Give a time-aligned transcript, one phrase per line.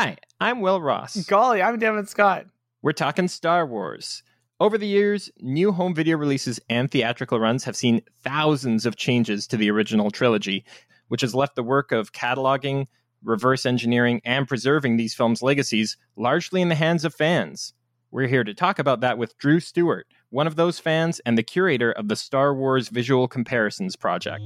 [0.00, 1.24] Hi, I'm Will Ross.
[1.24, 2.46] Golly, I'm Devin Scott.
[2.82, 4.22] We're talking Star Wars.
[4.60, 9.48] Over the years, new home video releases and theatrical runs have seen thousands of changes
[9.48, 10.64] to the original trilogy,
[11.08, 12.86] which has left the work of cataloging,
[13.24, 17.74] reverse engineering, and preserving these films' legacies largely in the hands of fans.
[18.12, 21.42] We're here to talk about that with Drew Stewart, one of those fans and the
[21.42, 24.44] curator of the Star Wars Visual Comparisons Project.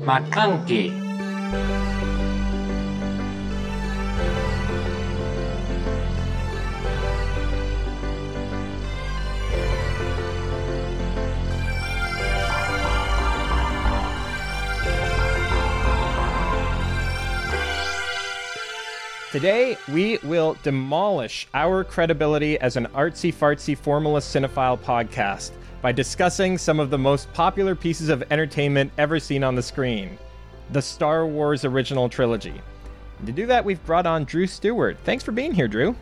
[0.00, 1.93] McClunky.
[19.34, 25.50] Today, we will demolish our credibility as an artsy fartsy formalist cinephile podcast
[25.82, 30.16] by discussing some of the most popular pieces of entertainment ever seen on the screen
[30.70, 32.54] the Star Wars original trilogy.
[33.18, 34.98] And to do that, we've brought on Drew Stewart.
[35.02, 35.96] Thanks for being here, Drew.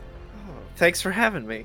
[0.77, 1.65] Thanks for having me.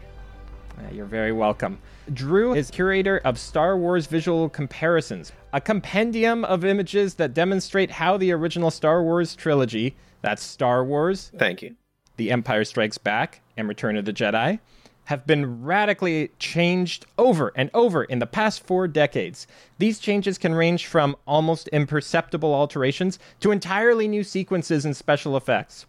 [0.77, 1.79] Uh, You're very welcome.
[2.13, 8.15] Drew is curator of Star Wars Visual Comparisons, a compendium of images that demonstrate how
[8.15, 11.75] the original Star Wars trilogy, that's Star Wars, Thank you.
[12.17, 14.59] The Empire Strikes Back, and Return of the Jedi,
[15.05, 19.47] have been radically changed over and over in the past four decades.
[19.77, 25.85] These changes can range from almost imperceptible alterations to entirely new sequences and special effects.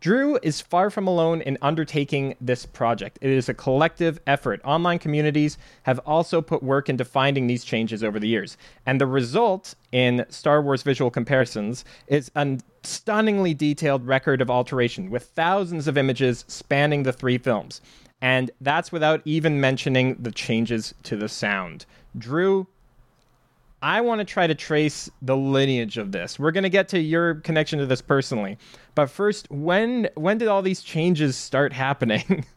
[0.00, 3.18] Drew is far from alone in undertaking this project.
[3.20, 4.60] It is a collective effort.
[4.64, 8.56] Online communities have also put work into finding these changes over the years.
[8.86, 15.10] And the result in Star Wars visual comparisons is a stunningly detailed record of alteration
[15.10, 17.80] with thousands of images spanning the three films.
[18.20, 21.86] And that's without even mentioning the changes to the sound.
[22.16, 22.66] Drew,
[23.80, 26.38] I want to try to trace the lineage of this.
[26.38, 28.58] We're going to get to your connection to this personally.
[28.94, 32.44] But first, when when did all these changes start happening?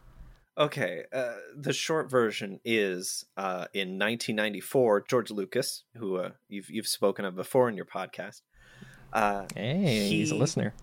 [0.58, 5.06] Okay, uh, the short version is uh, in 1994.
[5.08, 8.42] George Lucas, who uh, you've you've spoken of before in your podcast,
[9.14, 10.74] uh, hey, he's a listener.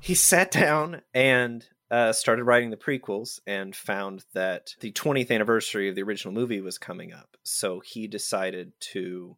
[0.00, 5.90] he sat down and uh, started writing the prequels and found that the 20th anniversary
[5.90, 7.36] of the original movie was coming up.
[7.42, 9.36] So he decided to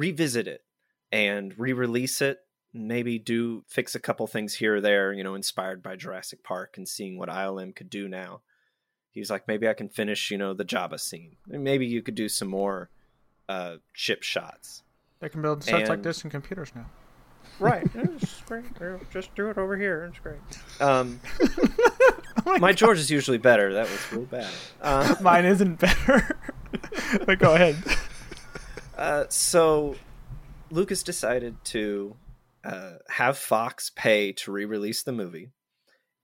[0.00, 0.62] revisit it
[1.12, 2.38] and re-release it.
[2.72, 6.74] Maybe do fix a couple things here or there, you know, inspired by Jurassic Park
[6.76, 8.40] and seeing what ILM could do now.
[9.10, 11.36] He was like, maybe I can finish, you know, the Jabba scene.
[11.50, 12.90] And Maybe you could do some more
[13.48, 14.84] uh, ship shots.
[15.18, 16.86] They can build sets like this in computers now.
[17.58, 17.86] Right.
[17.94, 18.64] it's great.
[19.12, 20.08] Just do it over here.
[20.10, 20.38] It's great.
[20.80, 21.20] Um,
[22.46, 23.74] Oh my George is usually better.
[23.74, 24.50] That was real bad.
[24.80, 26.38] Uh, Mine isn't better.
[27.26, 27.76] but go ahead.
[29.00, 29.96] Uh, so
[30.70, 32.14] Lucas decided to
[32.64, 35.50] uh, have Fox pay to re-release the movie,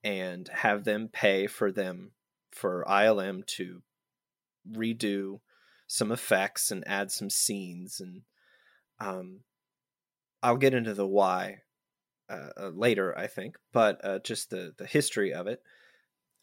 [0.05, 2.13] and have them pay for them
[2.53, 3.83] for ILM to
[4.71, 5.41] redo
[5.89, 8.23] some effects and add some scenes and
[8.99, 9.41] um,
[10.43, 11.63] I'll get into the why
[12.29, 15.63] uh, uh, later, I think, but uh, just the the history of it.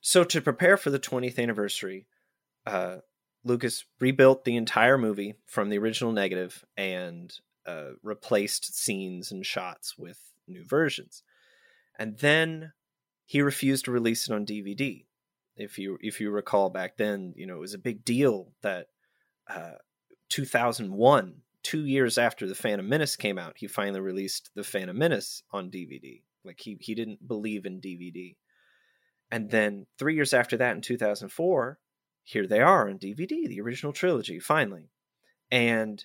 [0.02, 2.08] So to prepare for the 20th anniversary,
[2.66, 2.98] uh,
[3.44, 7.34] Lucas rebuilt the entire movie from the original negative and
[7.66, 11.24] uh, replaced scenes and shots with new versions,
[11.98, 12.74] and then
[13.26, 15.06] he refused to release it on DVD.
[15.56, 18.88] If you if you recall back then, you know it was a big deal that
[19.48, 19.74] uh,
[20.30, 25.44] 2001 two years after the Phantom Menace came out, he finally released the Phantom Menace
[25.52, 26.22] on DVD.
[26.44, 28.36] Like he he didn't believe in DVD.
[29.32, 31.80] And then three years after that, in 2004,
[32.24, 34.90] here they are on DVD, the original trilogy, finally.
[35.52, 36.04] And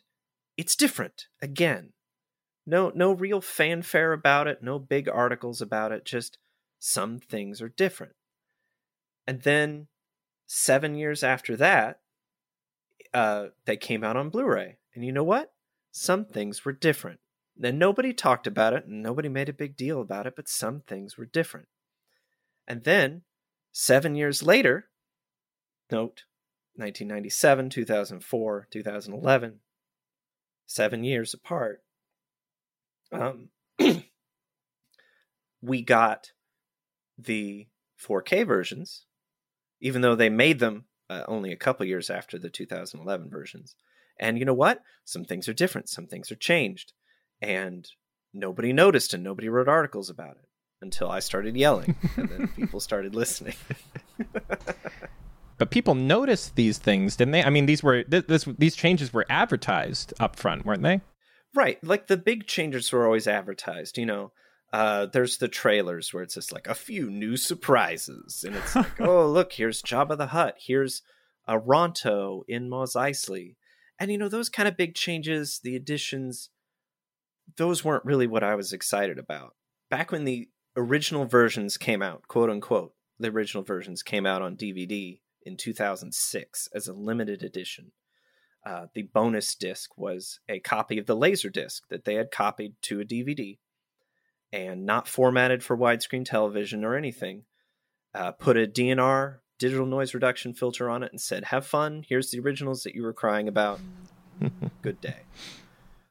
[0.56, 1.92] it's different again.
[2.66, 6.36] No no real fanfare about it, no big articles about it, just
[6.78, 8.14] some things are different.
[9.26, 9.86] And then
[10.46, 12.00] seven years after that,
[13.14, 14.78] uh, they came out on Blu-ray.
[14.94, 15.52] And you know what?
[15.92, 17.20] Some things were different.
[17.56, 20.80] Then nobody talked about it and nobody made a big deal about it, but some
[20.80, 21.68] things were different.
[22.66, 23.22] And then,
[23.72, 24.88] seven years later,
[25.90, 26.24] note
[26.76, 29.60] 1997, 2004, 2011,
[30.66, 31.82] seven years apart,
[33.12, 33.48] um,
[35.62, 36.32] we got
[37.18, 37.66] the
[38.00, 39.06] 4K versions,
[39.80, 43.74] even though they made them uh, only a couple years after the 2011 versions.
[44.20, 44.82] And you know what?
[45.04, 46.92] Some things are different, some things are changed.
[47.40, 47.88] And
[48.34, 50.48] nobody noticed and nobody wrote articles about it
[50.80, 53.54] until I started yelling and then people started listening.
[55.58, 57.42] But people noticed these things, didn't they?
[57.42, 61.00] I mean, these were th- this, these changes were advertised up front, weren't they?
[61.54, 61.82] Right.
[61.82, 64.32] Like the big changes were always advertised, you know.
[64.72, 69.00] uh, there's the trailers where it's just like a few new surprises, and it's like,
[69.00, 71.02] oh look, here's Jabba the Hutt, here's
[71.46, 73.56] a Ronto in Mos Eisley,
[73.98, 76.50] and you know those kind of big changes, the additions,
[77.56, 79.54] those weren't really what I was excited about.
[79.90, 84.54] Back when the original versions came out, quote unquote, the original versions came out on
[84.56, 87.92] DVD in 2006 as a limited edition.
[88.66, 92.74] Uh, the bonus disc was a copy of the laser disc that they had copied
[92.82, 93.58] to a DVD
[94.52, 97.44] and not formatted for widescreen television or anything.
[98.14, 102.04] Uh, put a DNR digital noise reduction filter on it and said, "Have fun.
[102.08, 103.80] Here's the originals that you were crying about.
[104.82, 105.20] Good day."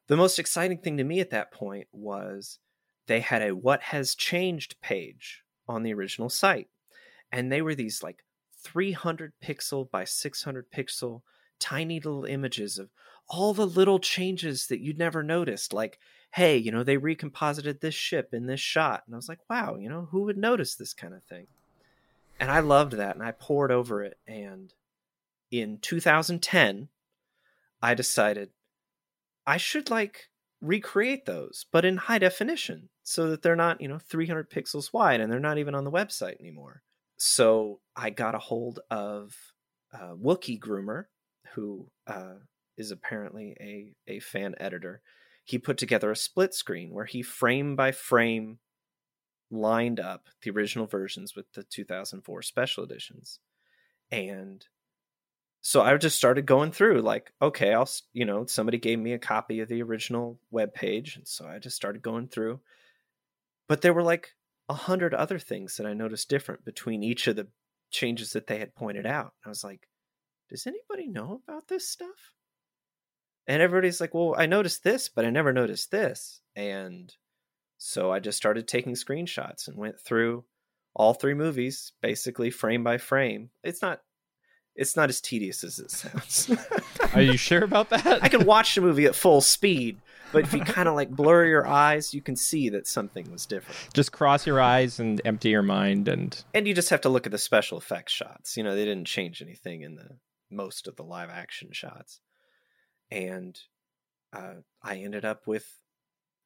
[0.07, 2.59] The most exciting thing to me at that point was
[3.07, 6.67] they had a what has changed page on the original site.
[7.31, 8.23] And they were these like
[8.67, 11.21] 300 pixel by 600 pixel
[11.59, 12.89] tiny little images of
[13.29, 15.73] all the little changes that you'd never noticed.
[15.73, 15.99] Like,
[16.31, 19.03] hey, you know, they recomposited this ship in this shot.
[19.05, 21.47] And I was like, wow, you know, who would notice this kind of thing?
[22.39, 24.17] And I loved that and I poured over it.
[24.27, 24.73] And
[25.49, 26.89] in 2010,
[27.81, 28.49] I decided
[29.45, 30.29] I should like
[30.61, 35.21] recreate those, but in high definition so that they're not, you know, 300 pixels wide
[35.21, 36.81] and they're not even on the website anymore.
[37.17, 39.35] So I got a hold of
[39.93, 41.05] uh, Wookie Groomer,
[41.53, 42.35] who uh,
[42.77, 45.01] is apparently a, a fan editor.
[45.43, 48.59] He put together a split screen where he frame by frame
[49.49, 53.39] lined up the original versions with the 2004 special editions.
[54.11, 54.65] And
[55.61, 59.19] so I just started going through like, okay, I'll, you know, somebody gave me a
[59.19, 61.15] copy of the original web page.
[61.15, 62.59] And so I just started going through.
[63.67, 64.33] But there were like
[64.69, 67.47] a hundred other things that I noticed different between each of the
[67.89, 69.33] changes that they had pointed out.
[69.45, 69.87] I was like,
[70.49, 72.33] does anybody know about this stuff?
[73.47, 76.41] And everybody's like, well, I noticed this, but I never noticed this.
[76.55, 77.13] And
[77.77, 80.43] so I just started taking screenshots and went through
[80.95, 83.51] all three movies basically frame by frame.
[83.63, 84.01] It's not
[84.75, 86.51] it's not as tedious as it sounds.
[87.13, 88.23] Are you sure about that?
[88.23, 89.99] I can watch the movie at full speed,
[90.31, 93.45] but if you kind of like blur your eyes, you can see that something was
[93.45, 93.93] different.
[93.93, 97.25] Just cross your eyes and empty your mind and And you just have to look
[97.25, 98.57] at the special effects shots.
[98.57, 100.17] You know, they didn't change anything in the
[100.49, 102.19] most of the live action shots.
[103.09, 103.57] And
[104.33, 105.79] uh, I ended up with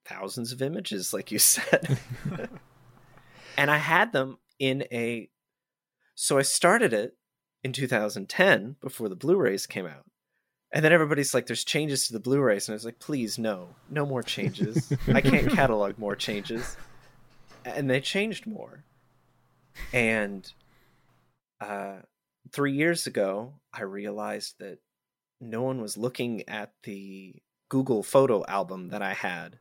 [0.05, 1.99] thousands of images, like you said.
[3.57, 5.29] and I had them in a.
[6.15, 7.17] So I started it
[7.63, 10.05] in 2010 before the Blu rays came out.
[10.73, 12.67] And then everybody's like, there's changes to the Blu rays.
[12.67, 14.91] And I was like, please, no, no more changes.
[15.07, 16.77] I can't catalog more changes.
[17.65, 18.83] And they changed more.
[19.91, 20.49] And
[21.59, 21.97] uh,
[22.51, 24.79] three years ago, I realized that
[25.41, 27.35] no one was looking at the
[27.69, 29.57] Google photo album that I had,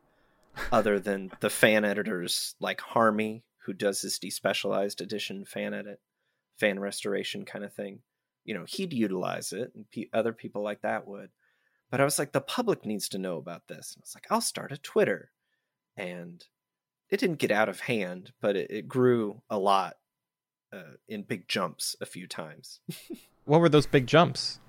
[0.71, 5.99] other than the fan editors like Harmy, who does this despecialized edition fan edit,
[6.57, 7.99] fan restoration kind of thing.
[8.43, 11.29] You know, he'd utilize it, and pe- other people like that would.
[11.89, 13.93] But I was like, the public needs to know about this.
[13.93, 15.31] And I was like, I'll start a Twitter.
[15.97, 16.43] And
[17.09, 19.97] it didn't get out of hand, but it, it grew a lot
[20.73, 22.79] uh, in big jumps a few times.
[23.45, 24.59] what were those big jumps?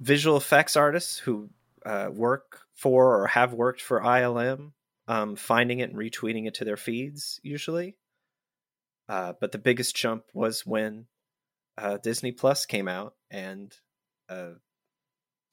[0.00, 1.50] Visual effects artists who
[1.84, 4.72] uh, work for or have worked for ILM,
[5.08, 7.96] um, finding it and retweeting it to their feeds usually.
[9.08, 11.06] Uh, but the biggest jump was when
[11.78, 13.74] uh, Disney Plus came out, and
[14.28, 14.52] uh,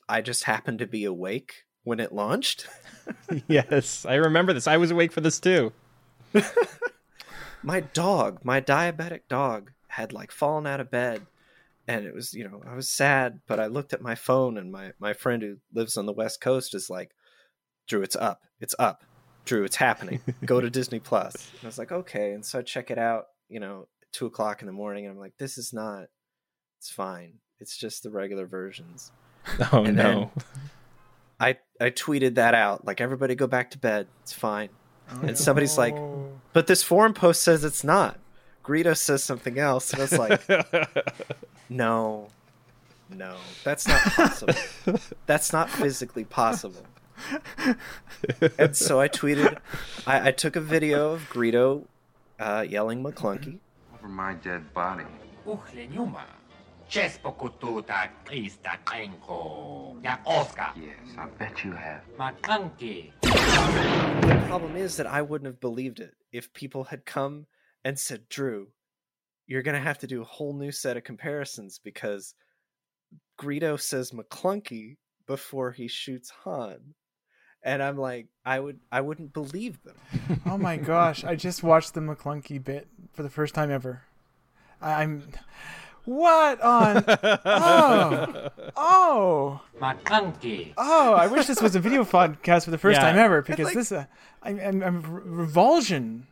[0.08, 2.68] I just happened to be awake when it launched.
[3.48, 4.68] yes, I remember this.
[4.68, 5.72] I was awake for this too.
[7.64, 11.26] my dog, my diabetic dog, had like fallen out of bed.
[11.88, 14.72] And it was, you know, I was sad, but I looked at my phone and
[14.72, 17.12] my, my friend who lives on the West Coast is like,
[17.88, 18.42] Drew, it's up.
[18.60, 19.04] It's up.
[19.46, 20.22] Drew, it's happening.
[20.44, 21.36] Go to Disney Plus.
[21.36, 22.32] And I was like, okay.
[22.32, 25.06] And so I check it out, you know, two o'clock in the morning.
[25.06, 26.06] And I'm like, this is not,
[26.78, 27.34] it's fine.
[27.60, 29.12] It's just the regular versions.
[29.72, 30.32] Oh, And no.
[31.40, 32.84] I, I tweeted that out.
[32.86, 34.08] Like, everybody go back to bed.
[34.24, 34.70] It's fine.
[35.22, 35.96] And somebody's like,
[36.54, 38.20] but this forum post says it's not.
[38.64, 39.94] Greedo says something else.
[39.94, 40.42] And I was like,
[41.70, 42.30] no,
[43.10, 44.56] no, that's not possible.
[45.28, 46.82] that's not physically possible.
[48.58, 49.60] and so I tweeted,
[50.08, 51.86] I, I took a video of Greedo
[52.40, 53.60] uh, yelling McClunky.
[53.94, 55.04] Over my dead body.
[56.96, 57.20] Uchleniuma.
[57.24, 60.04] Chespokututa Krista Krenko.
[60.04, 60.72] Ya Oscar.
[60.76, 62.02] Yes, I bet you have.
[62.18, 63.12] Makanki.
[63.22, 67.46] The problem is that I wouldn't have believed it if people had come
[67.84, 68.68] and said, Drew,
[69.48, 72.34] you're going to have to do a whole new set of comparisons because
[73.40, 74.98] Greedo says McClunky
[75.28, 76.94] before he shoots Han.
[77.64, 79.96] and I'm like, I would, I wouldn't believe them.
[80.48, 81.24] Oh my gosh!
[81.24, 84.04] I just watched the McClunky bit for the first time ever.
[84.80, 85.24] I- I'm.
[86.06, 87.04] What on?
[87.46, 90.74] Oh, oh, my McClunky.
[90.78, 91.14] oh!
[91.14, 93.04] I wish this was a video podcast for the first Yeah.
[93.12, 94.06] time ever because like- this, uh,
[94.44, 96.28] I'm, I'm, I'm revulsion.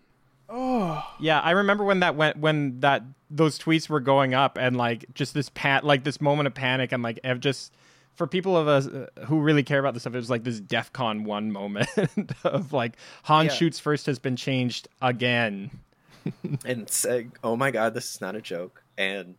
[0.49, 4.77] Oh, Yeah, I remember when that went when that those tweets were going up and
[4.77, 7.73] like just this pat like this moment of panic and like I've just
[8.13, 10.61] for people of us uh, who really care about this stuff, it was like this
[10.61, 11.89] DEFCON one moment
[12.43, 13.51] of like Han Yeah.
[13.53, 15.71] shoots first has been changed again.
[16.65, 19.35] and say, "Oh my god, this is not a joke." And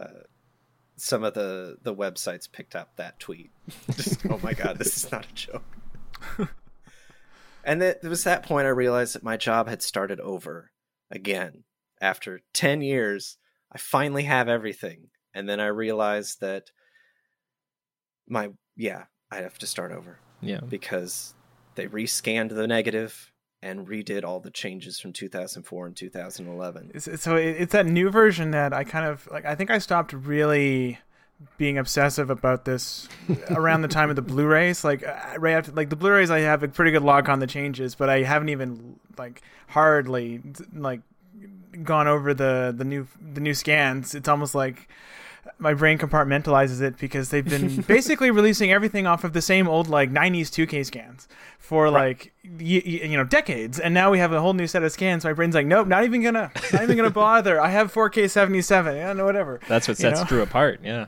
[0.00, 0.06] uh,
[0.96, 3.50] some of the the websites picked up that tweet.
[3.92, 5.62] Just, "Oh my god, this is not a joke."
[7.64, 10.70] and it, it was that point I realized that my job had started over
[11.10, 11.64] again
[12.00, 13.36] after ten years.
[13.72, 16.70] I finally have everything, and then I realized that
[18.28, 20.60] my yeah, I have to start over Yeah.
[20.60, 21.34] because
[21.74, 23.29] they rescanned the negative
[23.62, 27.00] and redid all the changes from 2004 and 2011.
[27.18, 29.44] So it's that new version that I kind of like.
[29.44, 30.98] I think I stopped really
[31.56, 33.08] being obsessive about this
[33.50, 34.84] around the time of the Blu-rays.
[34.84, 37.46] Like uh, right after, like the Blu-rays, I have a pretty good log on the
[37.46, 40.42] changes, but I haven't even like hardly
[40.74, 41.00] like
[41.82, 44.14] gone over the the new the new scans.
[44.14, 44.88] It's almost like
[45.58, 49.88] my brain compartmentalizes it because they've been basically releasing everything off of the same old
[49.88, 51.28] like 90s 2K scans
[51.58, 54.82] for like y- y- you know decades and now we have a whole new set
[54.82, 57.92] of scans my brain's like nope not even gonna not even gonna bother I have
[57.92, 60.26] 4K 77 yeah no whatever That's what You sets know?
[60.26, 60.80] Drew apart.
[60.82, 61.06] Yeah.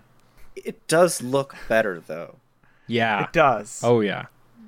[0.56, 2.36] It does look better though.
[2.86, 3.24] Yeah.
[3.24, 4.26] it does Oh yeah.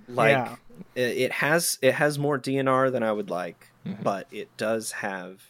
[0.09, 0.57] Like Yeah.
[0.95, 4.03] it, it has it has more DNR than I would like, Mm-hmm.
[4.03, 5.43] but it does have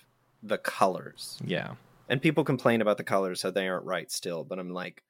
[0.42, 1.38] the colors.
[1.46, 1.74] Yeah.
[2.08, 5.02] And people complain about the colors how they aren't right still, but I'm like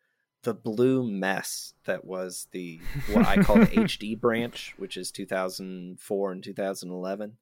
[0.44, 2.80] the blue mess that was the
[3.12, 7.36] what I call the HD branch, which is 2004 and 2011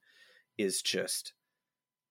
[0.56, 1.32] is just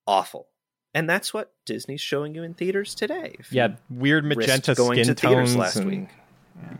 [0.05, 0.47] awful.
[0.93, 3.35] And that's what Disney's showing you in theaters today.
[3.39, 3.75] If Yeah.
[3.89, 5.55] Weird magenta going skin to theaters tones.
[5.57, 6.09] last and- week.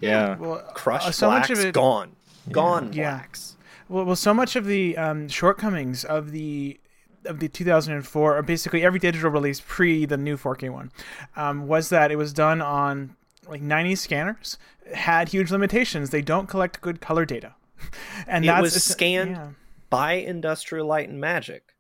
[0.02, 0.36] Yeah.
[0.38, 2.16] well Crushed uh, so blacks much of it gone.
[2.52, 3.12] Gone Yeah.
[3.20, 3.56] blacks.
[3.88, 6.80] Well, well, so much of the um, shortcomings of the
[7.26, 10.92] of the 2004, or basically every digital release pre the new 4K one,
[11.36, 13.16] um, was that it was done on
[13.48, 14.58] like 90 scanners,
[14.94, 16.10] had huge limitations.
[16.10, 17.56] They don't collect good color data,
[18.28, 19.50] and It that's was scanned Yeah,
[19.90, 21.76] By Industrial Light and Magic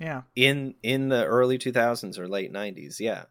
[0.00, 0.22] yeah.
[0.34, 3.00] in in the early 2000s or late 90s.
[3.00, 3.24] Yeah.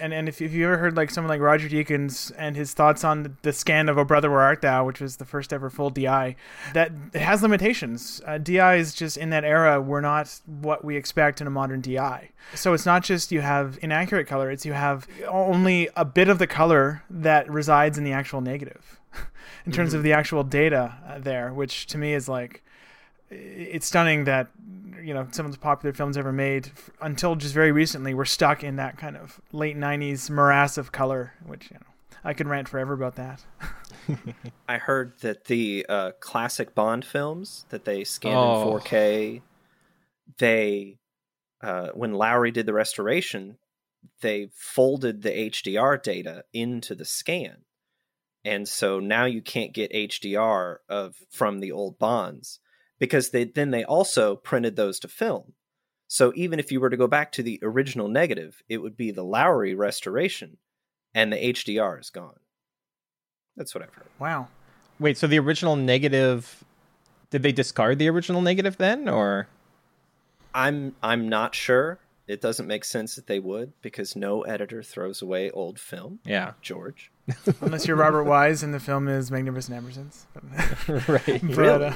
[0.00, 3.04] And and if, if you ever heard like someone like Roger Deakins and his thoughts
[3.04, 5.68] on the, the scan of "Oh Brother Where Art Thou," which was the first ever
[5.68, 6.34] full DI,
[6.72, 8.22] that it has limitations.
[8.26, 12.30] Uh, DIs just in that era were not what we expect in a modern DI.
[12.54, 16.38] So it's not just you have inaccurate color; it's you have only a bit of
[16.38, 18.98] the color that resides in the actual negative,
[19.66, 22.62] in terms of the actual data uh, there, which to me is like
[23.30, 24.48] it's stunning that
[25.02, 28.24] you know some of the popular films ever made f- until just very recently were
[28.24, 31.86] stuck in that kind of late 90s morass of color which you know
[32.24, 33.44] i could rant forever about that.
[34.68, 38.76] I heard that the uh, classic Bond films that they scanned Oh.
[38.76, 39.42] in 4K,
[40.38, 40.98] they
[41.62, 43.58] uh, when Lowry did the restoration,
[44.20, 47.58] they folded the HDR data into the scan,
[48.44, 52.60] and so now you can't get HDR of from the old Bonds
[52.98, 55.54] because they then they also printed those to film.
[56.08, 59.10] So even if you were to go back to the original negative, it would be
[59.10, 60.56] the Lowry restoration,
[61.14, 62.40] and the HDR is gone.
[63.56, 64.06] That's what I've heard.
[64.18, 64.48] wow
[65.00, 66.64] Wait, so the original negative
[67.30, 69.48] did they discard the original negative then or
[70.54, 71.98] I'm I'm not sure.
[72.26, 76.18] It doesn't make sense that they would because no editor throws away old film.
[76.24, 76.52] Yeah.
[76.60, 77.10] George.
[77.60, 81.54] unless you're robert wise and the film is Magnificent Ambersons but, right.
[81.54, 81.92] but, uh,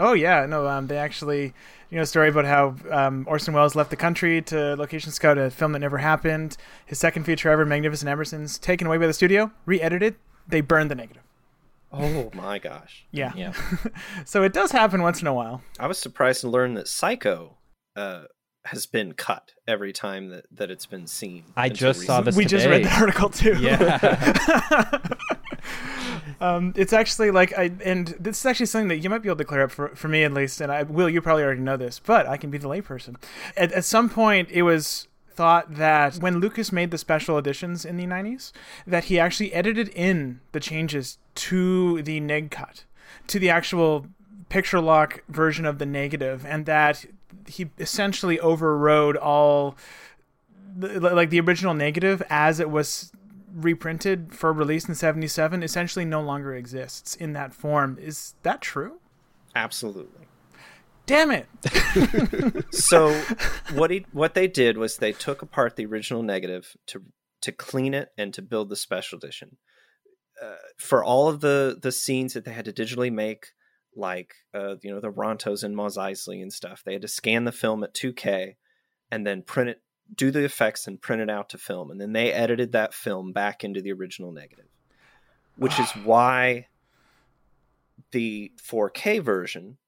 [0.00, 1.52] oh yeah no um, they actually
[1.90, 5.38] you know a story about how um, orson welles left the country to location scout
[5.38, 9.12] a film that never happened his second feature ever Magnificent Ambersons taken away by the
[9.12, 10.16] studio re-edited
[10.48, 11.22] they burned the negative
[11.92, 13.04] Oh my gosh.
[13.12, 13.52] yeah Yeah.
[14.24, 17.56] so it does happen once in a while I was surprised to learn that Psycho
[17.96, 18.24] uh,
[18.66, 21.44] has been cut every time that, that it's been seen.
[21.56, 22.24] I until just saw recently.
[22.30, 23.56] this we just read the article too.
[23.58, 24.98] Yeah.
[26.40, 29.36] um, it's actually like I and this is actually something that you might be able
[29.38, 30.60] to clear up for for me at least.
[30.60, 31.08] And I will.
[31.08, 33.16] You probably already know this, but I can be the layperson.
[33.56, 37.96] At, at some point, it was thought that when Lucas made the special editions in
[37.96, 38.52] the 90s,
[38.86, 42.84] that he actually edited in the changes to the neg cut,
[43.26, 44.06] to the actual
[44.48, 47.06] picture lock version of the negative, and that
[47.46, 49.76] he essentially overrode all
[50.76, 53.12] the, like the original negative as it was
[53.54, 59.00] reprinted for release in 77 essentially no longer exists in that form is that true
[59.54, 60.26] Absolutely.
[61.06, 61.46] Damn it!
[62.72, 63.12] So
[63.74, 67.02] what he what they did was they took apart the original negative to
[67.42, 69.56] to clean it and to build the special edition.
[70.42, 73.46] Uh, for all of the the scenes that they had to digitally make,
[73.96, 77.44] like uh, you know the Rontos and Mos Eisley and stuff, they had to scan
[77.44, 78.54] the film at 2K
[79.10, 79.82] and then print it,
[80.14, 83.32] do the effects and print it out to film, and then they edited that film
[83.32, 84.68] back into the original negative,
[85.56, 86.66] which is why
[88.12, 89.78] the 4K version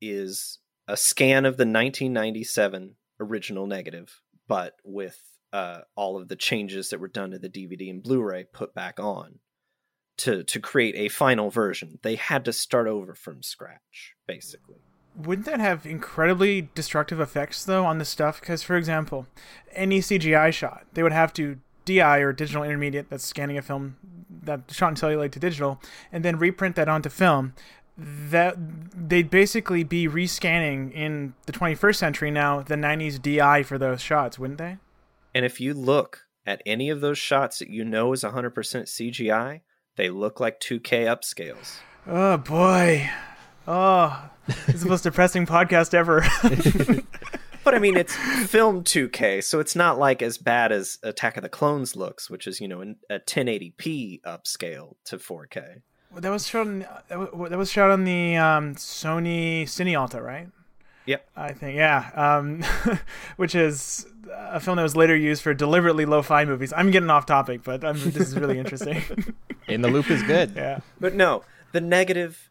[0.00, 5.20] is a scan of the 1997 original negative, but with
[5.52, 8.98] uh, all of the changes that were done to the DVD and Blu-ray put back
[8.98, 9.38] on
[10.18, 11.98] to to create a final version.
[12.02, 14.82] They had to start over from scratch, basically.
[15.16, 18.40] Wouldn't that have incredibly destructive effects though on the stuff?
[18.40, 19.26] Because, for example,
[19.72, 23.96] any CGI shot, they would have to DI or digital intermediate that's scanning a film
[24.44, 27.54] that shot in celluloid to digital, and then reprint that onto film.
[27.98, 28.56] That
[29.08, 34.38] they'd basically be rescanning in the 21st century now the 90s DI for those shots,
[34.38, 34.78] wouldn't they?
[35.34, 39.60] And if you look at any of those shots that you know is 100% CGI,
[39.96, 41.76] they look like 2K upscales.
[42.06, 43.10] Oh boy.
[43.66, 46.24] Oh, this is the most depressing podcast ever.
[47.64, 48.16] But I mean, it's
[48.46, 52.48] film 2K, so it's not like as bad as Attack of the Clones looks, which
[52.48, 55.82] is you know a 1080p upscale to 4K.
[56.16, 60.48] that was shot on that was shot on the um, Sony Cine Alta, right?
[61.06, 61.28] Yep.
[61.36, 62.64] I think yeah, um,
[63.36, 66.72] which is a film that was later used for deliberately lo-fi movies.
[66.76, 69.02] I'm getting off topic, but um this is really interesting.
[69.68, 70.54] In the loop is good.
[70.56, 70.80] yeah.
[70.98, 72.50] But no, the negative,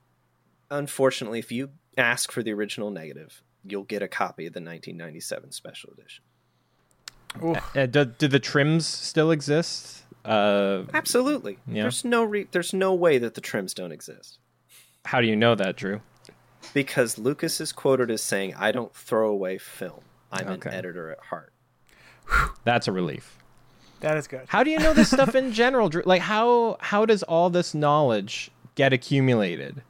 [0.72, 5.52] unfortunately, if you ask for the original negative, you'll get a copy of the 1997
[5.52, 6.24] special edition.
[7.44, 7.56] Ooh.
[7.80, 10.04] Uh, do, do the trims still exist?
[10.26, 11.58] Uh, Absolutely.
[11.68, 11.84] Yeah.
[11.84, 14.40] There's no re- there's no way that the trims don't exist.
[15.06, 16.02] how do you know that, Drew?
[16.74, 20.02] Because Lucas is quoted as saying, I don't throw away film.
[20.32, 20.70] I'm Okay.
[20.70, 21.54] an editor at heart.
[22.64, 23.38] That's a relief.
[24.02, 24.46] That is good.
[24.48, 26.04] How do you know this stuff in general, Drew?
[26.06, 29.82] Like how how does all this knowledge get accumulated?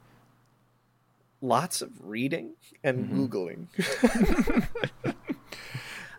[1.42, 3.68] Lots of reading and Googling.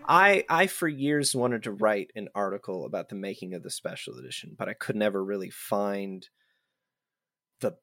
[0.08, 4.18] I I for years wanted to write an article about the making of the special
[4.18, 6.28] edition, but I could never really find
[7.60, 7.76] the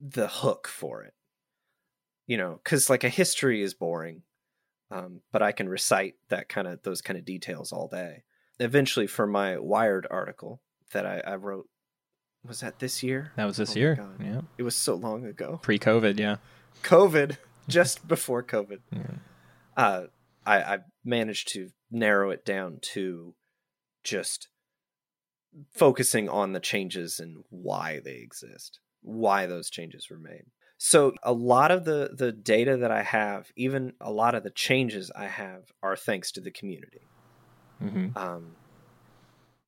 [0.00, 1.14] the hook for it.
[2.26, 4.22] You know, because like a history is boring,
[4.90, 8.24] um, but I can recite that kind of those kind of details all day.
[8.60, 10.62] Eventually, for my Wired article
[10.92, 11.68] that I, I wrote,
[12.46, 13.32] was that this year?
[13.36, 14.06] That was this Oh year.
[14.20, 14.42] Yeah.
[14.58, 15.58] It was so long ago.
[15.62, 16.36] Pre-COVID, yeah.
[16.82, 18.80] COVID, just before COVID.
[18.92, 19.02] Yeah.
[19.76, 20.02] Uh,
[20.46, 23.34] I, I managed to narrow it down to
[24.02, 24.48] just
[25.72, 30.44] focusing on the changes and why they exist, why those changes were made.
[30.76, 34.50] So a lot of the the data that I have, even a lot of the
[34.50, 37.02] changes I have, are thanks to the community.
[37.78, 38.56] hmm Um,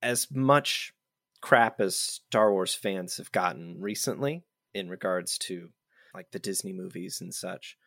[0.01, 0.93] as much
[1.41, 5.69] crap as Star Wars fans have gotten recently in regards to
[6.13, 7.77] like the Disney movies and such,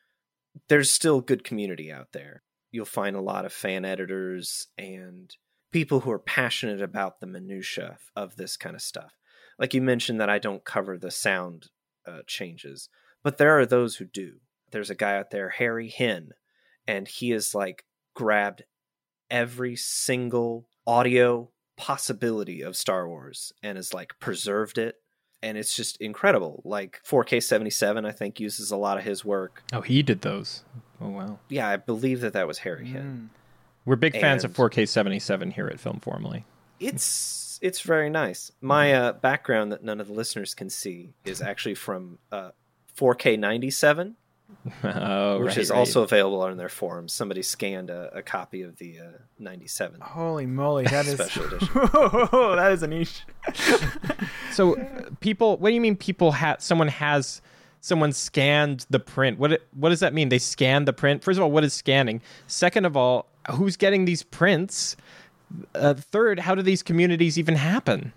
[0.69, 2.43] there's still good community out there.
[2.71, 5.35] You'll find a lot of fan editors and
[5.73, 9.13] people who are passionate about the minutia of this kind of stuff.
[9.59, 11.69] Like you mentioned that I don't cover the sound
[12.07, 12.89] uh, changes,
[13.23, 14.35] but there are those who do.
[14.71, 16.29] There's a guy out there, Harry Hinn,
[16.87, 17.85] and he has like
[18.15, 18.65] grabbed
[19.31, 24.97] every single audio possibility of Star Wars and has like preserved it.
[25.43, 26.61] And it's just incredible.
[26.67, 29.63] Like 4K 77, I think, uses a lot of his work.
[29.73, 30.63] Oh, he did those.
[31.01, 31.39] Oh wow.
[31.49, 33.03] Yeah, I believe that that was Harry Hinn.
[33.03, 33.29] Mm.
[33.87, 36.45] We're big fans of 4K 77 here at Film Formally.
[36.79, 38.53] It's it's very nice.
[38.61, 42.51] My uh, background that none of the listeners can see is actually from uh,
[42.95, 44.17] 4K 97,
[44.85, 45.79] oh, which right, is right.
[45.79, 47.13] also available on their forums.
[47.13, 50.01] Somebody scanned a, a copy of the uh, 97.
[50.01, 51.69] Holy moly, that is Special edition.
[51.75, 53.23] that is a niche.
[54.53, 55.97] So uh, people, what do you mean?
[55.97, 57.41] People had someone has
[57.81, 59.39] someone scanned the print.
[59.39, 60.29] What what does that mean?
[60.29, 61.23] They scanned the print.
[61.23, 62.21] First of all, what is scanning?
[62.47, 64.97] Second of all, who's getting these prints?
[65.75, 68.13] Uh, third, how do these communities even happen?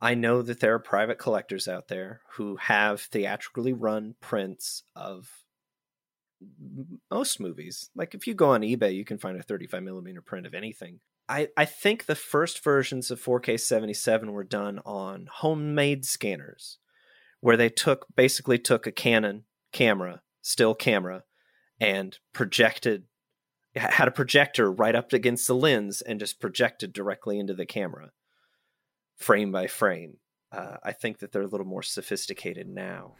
[0.00, 5.28] I know that there are private collectors out there who have theatrically run prints of
[5.28, 5.41] m-
[7.10, 7.90] most movies.
[7.94, 11.00] Like if you go on eBay, you can find a 35 millimeter print of anything.
[11.28, 16.78] I, I think the first versions of 4K 77 were done on homemade scanners,
[17.40, 21.24] where they took basically took a Canon camera, still camera,
[21.80, 23.04] and projected
[23.74, 28.10] had a projector right up against the lens and just projected directly into the camera
[29.16, 30.18] frame by frame.
[30.50, 33.14] Uh, I think that they're a little more sophisticated now.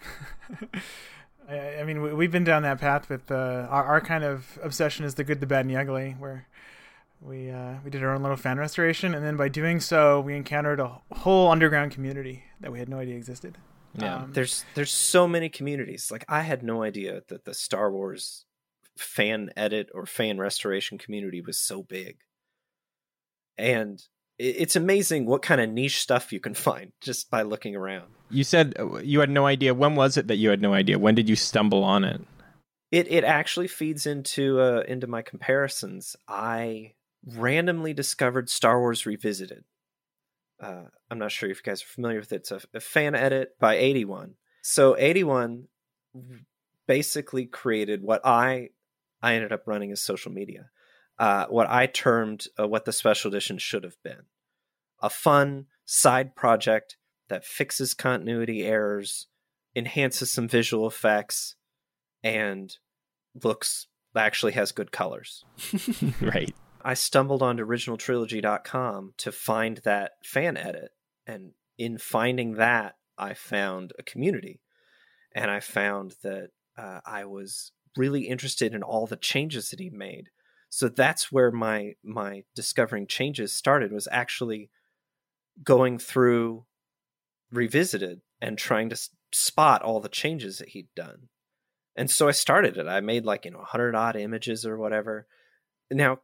[1.49, 4.59] I, I mean, we, we've been down that path with uh, our, our kind of
[4.63, 6.47] obsession is the good, the bad, and the ugly, where
[7.21, 10.35] we uh, we did our own little fan restoration, and then by doing so, we
[10.35, 13.59] encountered a whole underground community that we had no idea existed.
[13.99, 14.17] Yeah.
[14.17, 16.11] Um, There's there's so many communities.
[16.11, 18.47] Like I had no idea that the Star Wars
[18.97, 22.19] fan edit or fan restoration community was so big.
[23.59, 27.77] And i- it's amazing what kind of niche stuff you can find just by looking
[27.77, 28.07] around.
[28.31, 29.75] You said uh, you had no idea.
[29.75, 30.99] When was it that you had no idea?
[30.99, 32.21] When did you stumble on it?
[32.90, 36.16] It it actually feeds into uh into my comparisons.
[36.29, 36.92] I
[37.27, 39.64] randomly discovered Star Wars Revisited.
[40.61, 42.37] Uh, I'm not sure if you guys are familiar with it.
[42.37, 44.35] It's a, a fan edit by Adywan.
[44.62, 45.64] So Adywan
[46.87, 48.71] basically created what I
[49.23, 50.71] I ended up running as social media.
[51.23, 54.25] Uh, what I termed uh, what the special edition should have been.
[55.01, 56.97] A fun side project
[57.29, 59.29] that fixes continuity errors,
[59.77, 61.55] enhances some visual effects,
[62.25, 62.77] and
[63.41, 65.45] looks actually has good colors.
[66.21, 66.53] right.
[66.85, 70.91] I stumbled onto originaltrilogy.com to find that fan edit.
[71.25, 74.61] And in finding that, I found a community.
[75.37, 79.89] And I found that uh, I was really interested in all the changes that he
[79.89, 80.31] made.
[80.75, 84.71] So that's where my my discovering changes started was actually
[85.63, 86.65] going through
[87.51, 88.97] revisited and trying to
[89.35, 91.29] spot all the changes that he'd done.
[91.95, 92.89] And so I started it.
[92.89, 95.27] I made like, you know, 100 odd images or whatever.
[95.91, 96.21] Now,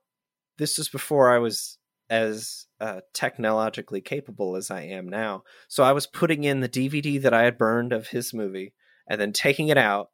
[0.56, 1.76] this was before I was
[2.08, 5.42] as uh, technologically capable as I am now.
[5.68, 8.72] So I was putting in the DVD that I had burned of his movie
[9.06, 10.08] and then taking it out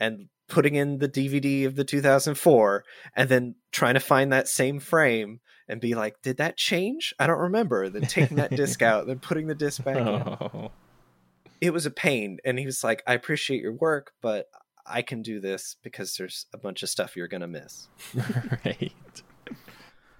[0.00, 2.84] and putting in the DVD of the 2004
[3.14, 7.14] and then trying to find that same frame and be like, did that change?
[7.18, 7.88] I don't remember.
[7.88, 10.08] Then taking that disc out, then putting the disc back in.
[10.08, 10.70] Oh.
[11.60, 12.38] It was a pain.
[12.44, 14.46] And he was like, I appreciate your work, but
[14.86, 17.88] I can do this because there's a bunch of stuff you're going to miss.
[18.64, 18.92] right.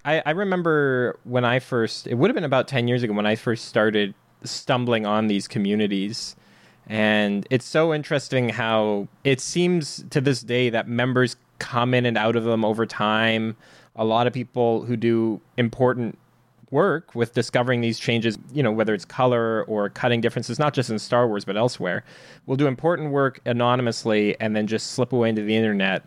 [0.05, 3.25] I, I remember when I first, it would have been about 10 years ago when
[3.25, 4.13] I first started
[4.43, 6.35] stumbling on these communities.
[6.89, 12.17] And it's so interesting how it seems to this day that members come in and
[12.17, 13.55] out of them over time.
[13.95, 16.17] A lot of people who do important
[16.71, 20.89] work with discovering these changes, you know, whether it's color or cutting differences, not just
[20.89, 22.03] in Star Wars, but elsewhere,
[22.47, 26.03] will do important work anonymously and then just slip away into the internet.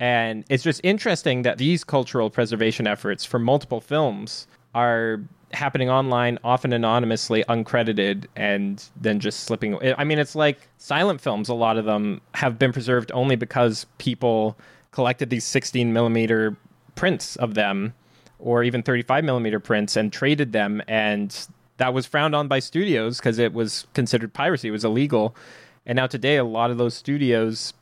[0.00, 5.20] And it's just interesting that these cultural preservation efforts for multiple films are
[5.54, 9.78] happening online, often anonymously, uncredited, and then just slipping.
[9.96, 11.48] I mean, it's like silent films.
[11.48, 14.56] A lot of them have been preserved only because people
[14.90, 16.56] collected these 16 millimeter
[16.94, 17.94] prints of them,
[18.38, 20.82] or even 35 millimeter prints, and traded them.
[20.86, 21.36] And
[21.78, 24.68] that was frowned on by studios because it was considered piracy.
[24.68, 25.34] It was illegal.
[25.86, 27.74] And now today, a lot of those studios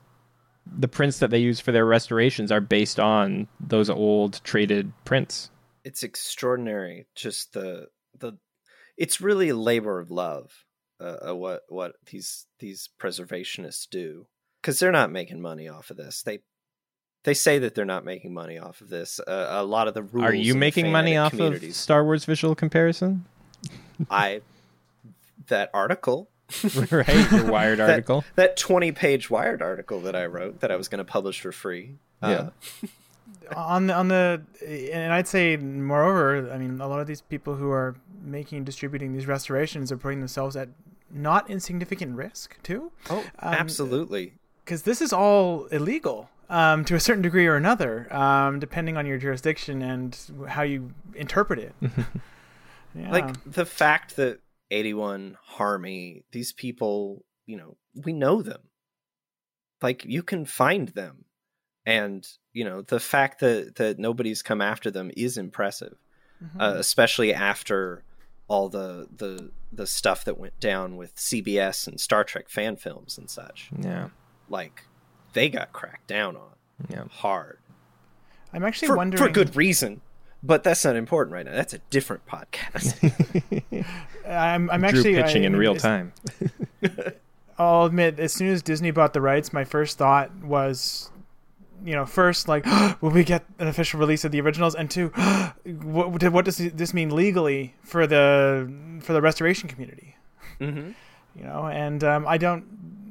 [0.67, 5.51] the prints that they use for their restorations are based on those old traded prints.
[5.85, 7.87] It's extraordinary just the
[8.19, 8.33] the
[8.97, 10.65] it's really a labor of love
[11.01, 14.27] uh, uh, what what these these preservationists do
[14.61, 16.39] because they're not making money off of this they
[17.25, 20.03] they say that they're not making money off of this uh, a lot of the
[20.03, 23.25] rules Are you making money off of Star Wars visual comparison?
[24.11, 24.41] i
[25.49, 26.29] that article
[26.91, 28.25] right, your Wired That- article.
[28.37, 31.51] that 20 page wired article that i wrote that i was going to publish for
[31.53, 32.51] free uh,
[33.57, 37.55] on the, on the and I'd say moreover, I mean a lot of these people
[37.55, 40.69] who are making and distributing these restorations are putting themselves at
[41.11, 42.93] not insignificant risk too.
[43.11, 48.13] oh Um, absolutely because this is all illegal um, to a certain degree or another,
[48.15, 51.75] um, depending on your jurisdiction and how you interpret it.
[52.95, 53.11] yeah.
[53.11, 58.61] like the fact that Adywan harmy these people you know we know them
[59.83, 61.27] like you can find them
[61.87, 65.97] and you know the fact that that nobody's come after them is impressive
[66.43, 66.61] Mhm.
[66.61, 68.03] uh, especially after
[68.49, 73.17] all the the the stuff that went down with CBS and Star Trek fan films
[73.17, 74.09] and such Yeah,
[74.49, 74.83] like
[75.33, 76.51] they got cracked down on
[76.89, 77.05] yeah.
[77.11, 77.59] hard
[78.53, 80.01] I'm actually for, wondering for good reason
[80.43, 82.99] but that's not important right now that's a different podcast
[84.27, 86.13] I'm, I'm Drew actually pitching I in real time.
[87.59, 91.11] I'll admit, as soon as Disney bought the rights, my first thought was,
[91.85, 92.65] you know, first like,
[93.01, 95.09] will we get an official release of the originals, and two,
[95.65, 100.17] what, what does this mean legally for the for the restoration community?
[100.59, 100.91] hmm
[101.35, 102.65] You know, and um, I don't.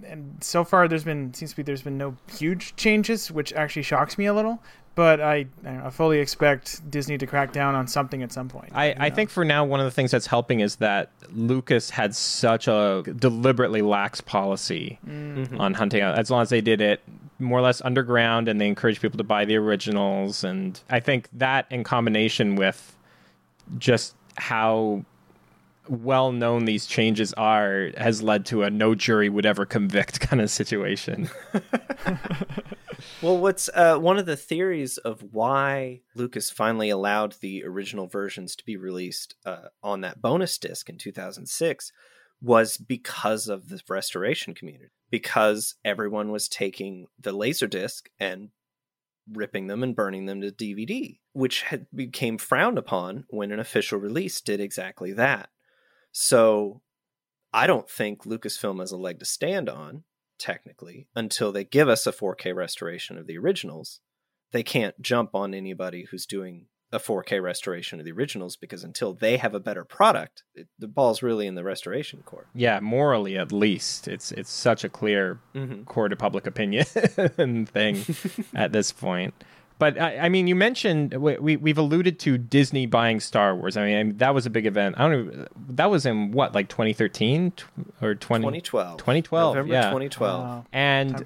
[0.05, 3.84] And so far, there's been seems to be there's been no huge changes, which actually
[3.84, 4.62] shocks me a little.
[4.95, 8.49] But I, I, know, I fully expect Disney to crack down on something at some
[8.49, 8.71] point.
[8.75, 12.13] I, I think for now, one of the things that's helping is that Lucas had
[12.15, 15.60] such a deliberately lax policy Mm-hmm.
[15.60, 16.17] on hunting out.
[16.17, 17.01] As long as they did it
[17.39, 20.43] more or less underground and they encouraged people to buy the originals.
[20.43, 22.95] And I think that in combination with
[23.77, 25.04] just how
[25.91, 30.41] well known these changes are has led to a no jury would ever convict kind
[30.41, 31.30] of situation.
[33.21, 38.56] Well, what's uh, one of the theories of why Lucas finally allowed the original versions
[38.56, 41.91] to be released uh, on that bonus disc in 2006
[42.41, 44.91] was because of the restoration community.
[45.10, 48.49] Because everyone was taking the laser disc and
[49.32, 53.99] ripping them and burning them to DVD, which had became frowned upon when an official
[53.99, 55.49] release did exactly that.
[56.12, 56.82] So
[57.54, 60.04] I don't think Lucasfilm has a leg to stand on
[60.39, 64.00] technically until they give us a 4K restoration of the originals.
[64.52, 69.13] They can't jump on anybody who's doing a 4K restoration of the originals because until
[69.13, 72.47] they have a better product, it, the ball's really in the restoration court.
[72.54, 75.86] yeah, morally at least, it's it's such a clear Mhm.
[75.86, 76.84] court of public opinion
[77.65, 78.04] thing
[78.56, 79.34] at this point.
[79.82, 83.78] But I, I mean, you mentioned we, we we've alluded to Disney buying Star Wars.
[83.78, 84.94] I mean, I mean, that was a big event.
[85.00, 85.48] I don't know.
[85.70, 87.52] That was in what, like 2013
[88.00, 88.98] or 20, 2012.
[89.00, 89.82] 2012, November yeah.
[89.86, 90.44] 2012.
[90.44, 90.65] Wow.
[90.72, 91.26] And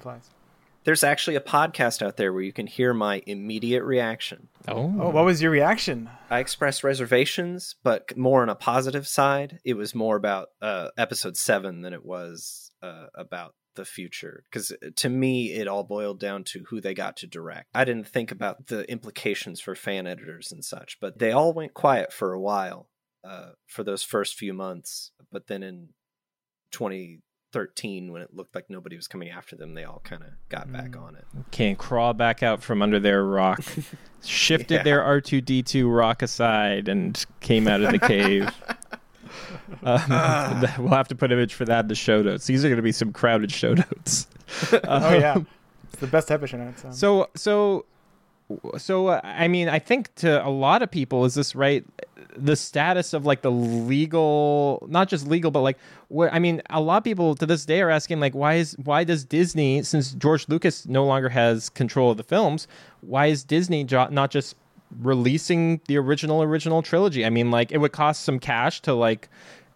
[0.84, 4.48] There's actually a podcast out there where you can hear my immediate reaction.
[4.68, 6.08] oh, Oh, what was your reaction?
[6.30, 9.58] I expressed reservations, but more on a positive side.
[9.66, 14.42] It was more about uh, episode seven than it was uh, about the future.
[14.50, 17.68] Because to me, it all boiled down to who they got to direct.
[17.74, 21.72] I didn't think about the implications for fan editors and such, but they all went
[21.74, 22.88] quiet for a while
[23.24, 25.12] uh, for those first few months.
[25.30, 25.88] But then in
[26.72, 30.70] 2013, when it looked like nobody was coming after them, they all kind of got
[30.72, 31.24] back on it.
[31.50, 33.62] can't crawl back out from under their rock,
[34.24, 34.82] shifted Yeah.
[34.82, 38.48] their R two D two rock aside, and came out of the cave.
[39.82, 42.46] Um, we'll have to put image for that in the show notes.
[42.46, 44.26] These are going to be some crowded show notes.
[44.84, 45.38] Oh yeah,
[45.90, 46.60] it's the best episode.
[46.60, 46.88] I'd say.
[46.92, 47.84] So so
[48.78, 51.84] so uh, I mean I think to a lot of people is this right
[52.36, 56.80] the status of like the legal not just legal but like what I mean a
[56.80, 60.12] lot of people to this day are asking like why is why does Disney since
[60.12, 62.68] George Lucas no longer has control of the films
[63.00, 64.54] why is Disney jo- not just
[65.00, 69.28] releasing the original original trilogy I mean like it would cost some cash to like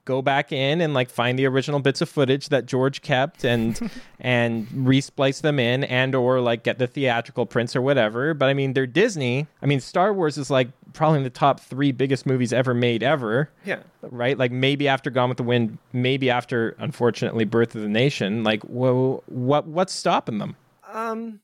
[0.04, 3.90] go back in and like find the original bits of footage that George kept and
[4.20, 8.34] and resplice them in and or like get the theatrical prints or whatever.
[8.34, 9.46] But I mean, they're Disney.
[9.62, 13.02] I mean, Star Wars is like probably in the top three biggest movies ever made
[13.04, 13.50] ever.
[13.64, 13.80] Yeah.
[14.02, 14.36] Right?
[14.36, 18.42] Like maybe after Gone with the Wind, maybe after unfortunately Birth of the Nation.
[18.42, 20.56] Like, whoa, what what's stopping them?
[20.92, 21.38] Um,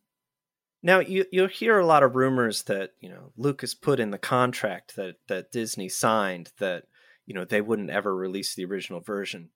[0.83, 4.19] now you you'll hear a lot of rumors that you know Lucas put in the
[4.19, 6.85] contract that that Disney signed that
[7.27, 9.51] you know they wouldn't ever release the original version,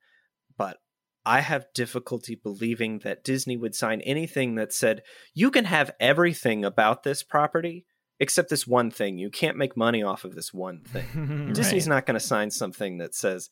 [0.57, 0.79] but
[1.25, 5.03] I have difficulty believing that Disney would sign anything that said
[5.35, 7.87] you can have everything about this property
[8.19, 9.19] except this one thing.
[9.19, 11.53] You can't make money off of this one thing.
[11.55, 13.49] Disney's not going to sign something that says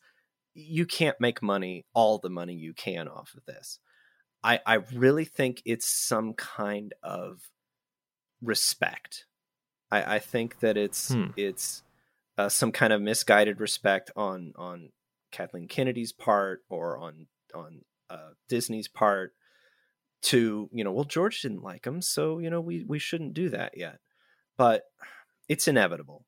[0.53, 3.79] you can't make money, all the money you can off of this.
[4.43, 7.49] I, I really think it's some kind of
[8.41, 9.25] respect.
[9.91, 11.27] I, I think that it's Hmm.
[11.35, 11.83] it's
[12.37, 14.91] uh, some kind of misguided respect on on
[15.31, 19.33] Kathleen Kennedy's part or on on uh, Disney's part
[20.21, 23.49] to you know well George didn't like him so you know we we shouldn't do
[23.49, 23.99] that yet
[24.57, 24.83] but
[25.47, 26.25] it's inevitable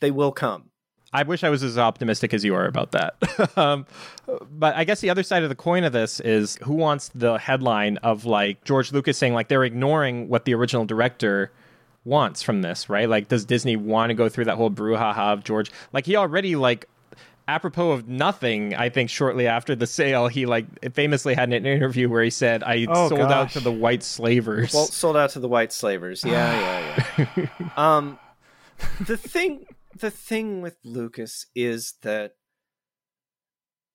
[0.00, 0.70] they will come
[1.12, 3.14] I wish I was as optimistic as you are about that.
[3.58, 3.84] um,
[4.50, 7.38] but I guess the other side of the coin of this is who wants the
[7.38, 11.50] headline of like George Lucas saying like they're ignoring what the original director
[12.04, 13.08] wants from this, right?
[13.08, 15.70] Like, does Disney want to go through that whole brouhaha of George?
[15.92, 16.88] Like, he already like
[17.48, 18.74] apropos of nothing.
[18.76, 22.62] I think shortly after the sale, he like famously had an interview where he said,
[22.62, 26.24] "I Oh, sold out to the white slavers." well sold out to the white slavers
[26.24, 28.18] yeah yeah yeah um
[29.06, 32.32] the thing the thing with lucas is that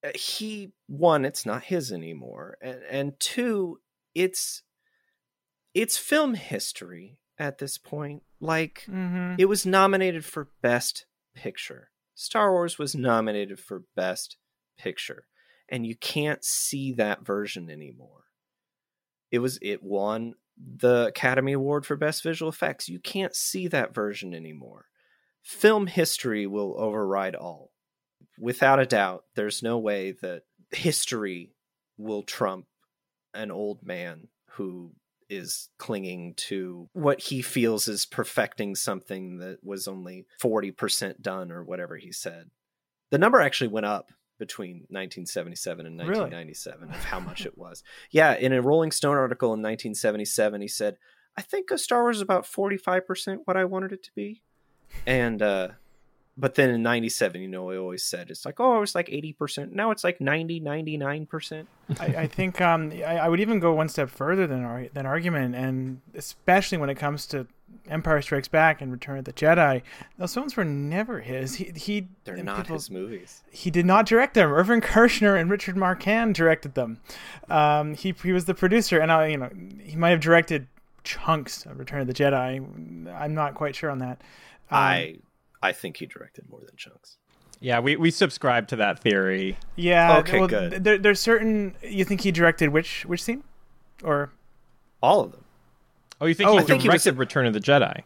[0.03, 3.79] uh, he one it's not his anymore and and two
[4.13, 4.63] it's
[5.73, 8.23] it's film history at this point.
[8.39, 9.35] Like Mm-hmm.
[9.37, 11.05] it was nominated for best
[11.35, 11.89] picture.
[12.15, 14.37] Star wars was nominated for best
[14.77, 15.27] picture
[15.67, 18.25] and you can't see that version anymore.
[19.31, 22.87] It was it won the academy award for best visual effects.
[22.87, 24.85] You can't see that version anymore
[25.45, 27.71] film history will override all
[28.39, 31.53] without a doubt there's no way that history
[31.97, 32.65] will trump
[33.33, 34.91] an old man who
[35.29, 41.63] is clinging to what he feels is perfecting something that was only 40% done or
[41.63, 42.49] whatever he said.
[43.11, 46.09] The number actually went up between 1977 and Really?
[46.21, 47.83] 1997 of how much it was.
[48.11, 50.97] Yeah, in a Rolling Stone article in 1977 he said,
[51.37, 54.43] "I think a Star Wars is about 45% what I wanted it to be."
[55.05, 55.67] And uh
[56.37, 59.07] but then in 97, you know, I always said it's like, oh, it was like
[59.07, 59.71] 80%.
[59.71, 61.65] Now it's like 90, 99%.
[61.97, 65.05] I, I think um, I, I would even go one step further than ar- than
[65.05, 67.47] argument, and especially when it comes to
[67.87, 69.81] Empire Strikes Back and Return of the Jedi,
[70.17, 71.55] those films were never his.
[71.55, 73.41] He he They're not people- his movies.
[73.49, 74.51] He did not direct them.
[74.51, 76.99] Irvin Kershner and Richard Marquand directed them.
[77.49, 79.49] Um, he he was the producer, and I you know
[79.81, 80.67] he might have directed
[81.05, 83.07] chunks of Return of the Jedi.
[83.15, 84.19] I'm not quite sure on that.
[84.71, 85.15] Um, I
[85.61, 87.17] I think he directed more than chunks.
[87.61, 89.57] Yeah, we, we subscribe to that theory.
[89.75, 90.17] yeah.
[90.17, 90.83] Okay, well, good.
[90.83, 91.75] There, there's certain.
[91.81, 93.43] You think he directed which which scene,
[94.03, 94.31] or
[95.01, 95.43] All of them.
[96.21, 98.01] Oh, you think Oh, he I think directed he was- Return of the Jedi?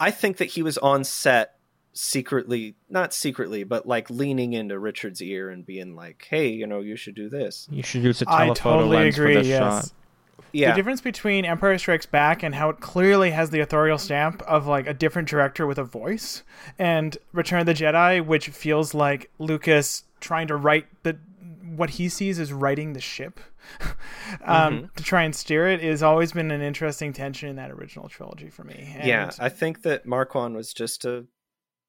[0.00, 1.56] I think that he was on set
[1.94, 6.80] secretly, not secretly, but like leaning into Richard's ear and being like, "Hey, you know,
[6.80, 9.34] you should do this." You should use a I telephoto totally lens agree.
[9.34, 9.58] for this yes.
[9.60, 9.92] shot.
[10.52, 14.42] Yeah, The difference between Empire Strikes Back and how it clearly has the authorial stamp
[14.42, 16.42] of like a different director with a voice,
[16.78, 21.18] and Return of the Jedi, which feels like Lucas trying to write the
[21.74, 23.38] what he sees as writing the ship
[24.44, 28.08] um, to try and steer it, has always been an interesting tension in that original
[28.08, 28.94] trilogy for me.
[28.96, 29.30] And yeah.
[29.38, 31.26] I think that Marquand was just a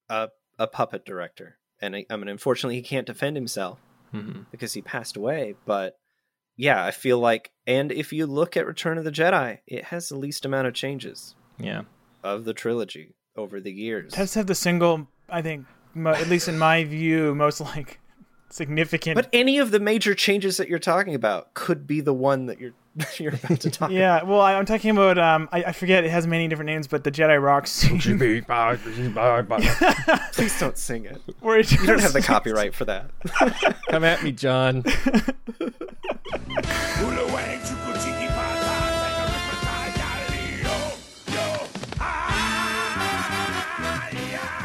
[0.10, 3.80] a, a puppet director, and I, I mean, unfortunately, he can't defend himself
[4.14, 4.46] Mhm.
[4.52, 5.56] because he passed away.
[5.66, 5.98] But
[6.58, 10.10] yeah, I feel like, and if you look at Return of the Jedi, it has
[10.10, 11.84] the least amount of changes Yeah.
[12.24, 14.14] of the trilogy over the years.
[14.14, 18.00] does have the single, I think, mo- at least in my view, most like
[18.50, 22.48] significant But any of the major changes that you're talking about could be the one
[22.48, 22.74] that you're
[23.20, 23.92] you're about to talk about.
[23.92, 25.20] Yeah, well, I, I'm talking about.
[25.20, 28.00] Um, I, I forget it has many different names, but the Jedi Rock scene
[30.34, 31.22] Please don't sing it.
[31.42, 33.12] where it You don't have the copyright for that.
[33.90, 34.84] Come at me, John.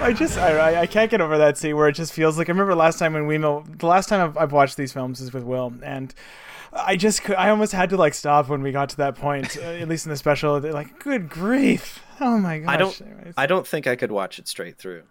[0.02, 2.48] I just, I, I, can't get over that scene where it just feels like.
[2.48, 5.32] I remember last time when we, the last time I've, I've watched these films is
[5.32, 6.12] with Will, and
[6.72, 9.56] I just, I almost had to like stop when we got to that point.
[9.56, 12.04] uh, at least in the special, they're like, good grief!
[12.20, 12.68] Oh my gosh!
[12.68, 13.34] I don't Anyways.
[13.36, 15.04] I don't think I could watch it straight through.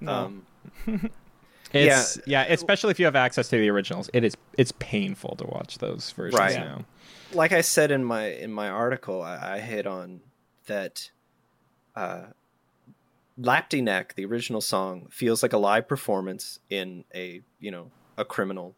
[0.00, 0.12] No.
[0.12, 0.46] Um,
[1.72, 2.44] It's yeah.
[2.48, 4.10] especially if you have access to the originals.
[4.12, 6.56] It is it's painful to watch those versions Right.
[6.56, 6.84] now.
[7.32, 10.20] like I said in my in my article, I, I hit on
[10.66, 11.10] that
[11.96, 12.24] uh
[13.40, 18.26] Lapti Nek, the original song, feels like a live performance in a, you know, a
[18.26, 18.74] criminal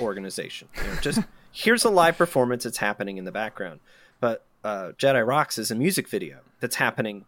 [0.00, 0.68] organization.
[0.76, 1.20] You know, just
[1.52, 3.78] here's a live performance that's happening in the background.
[4.18, 7.24] But uh, Jedi Rocks is a music video that's happening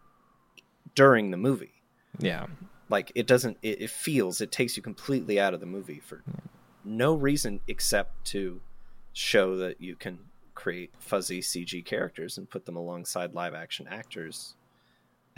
[0.93, 1.81] during the movie.
[2.19, 2.47] Yeah.
[2.89, 6.23] Like it doesn't it, it feels it takes you completely out of the movie for
[6.83, 8.61] no reason except to
[9.13, 10.19] show that you can
[10.55, 14.55] create fuzzy CG characters and put them alongside live action actors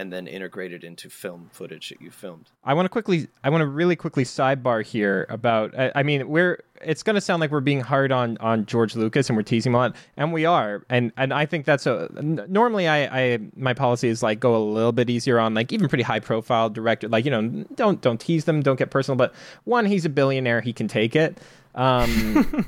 [0.01, 2.49] and then integrate it into film footage that you filmed.
[2.63, 5.77] I want to quickly, I want to really quickly sidebar here about.
[5.77, 6.63] I, I mean, we're.
[6.83, 9.71] It's going to sound like we're being hard on on George Lucas and we're teasing
[9.71, 10.83] him a lot, and we are.
[10.89, 12.09] And and I think that's a.
[12.19, 15.87] Normally, I, I my policy is like go a little bit easier on like even
[15.87, 17.07] pretty high profile director.
[17.07, 19.15] Like you know, don't don't tease them, don't get personal.
[19.15, 19.35] But
[19.65, 21.37] one, he's a billionaire, he can take it.
[21.75, 22.65] Um,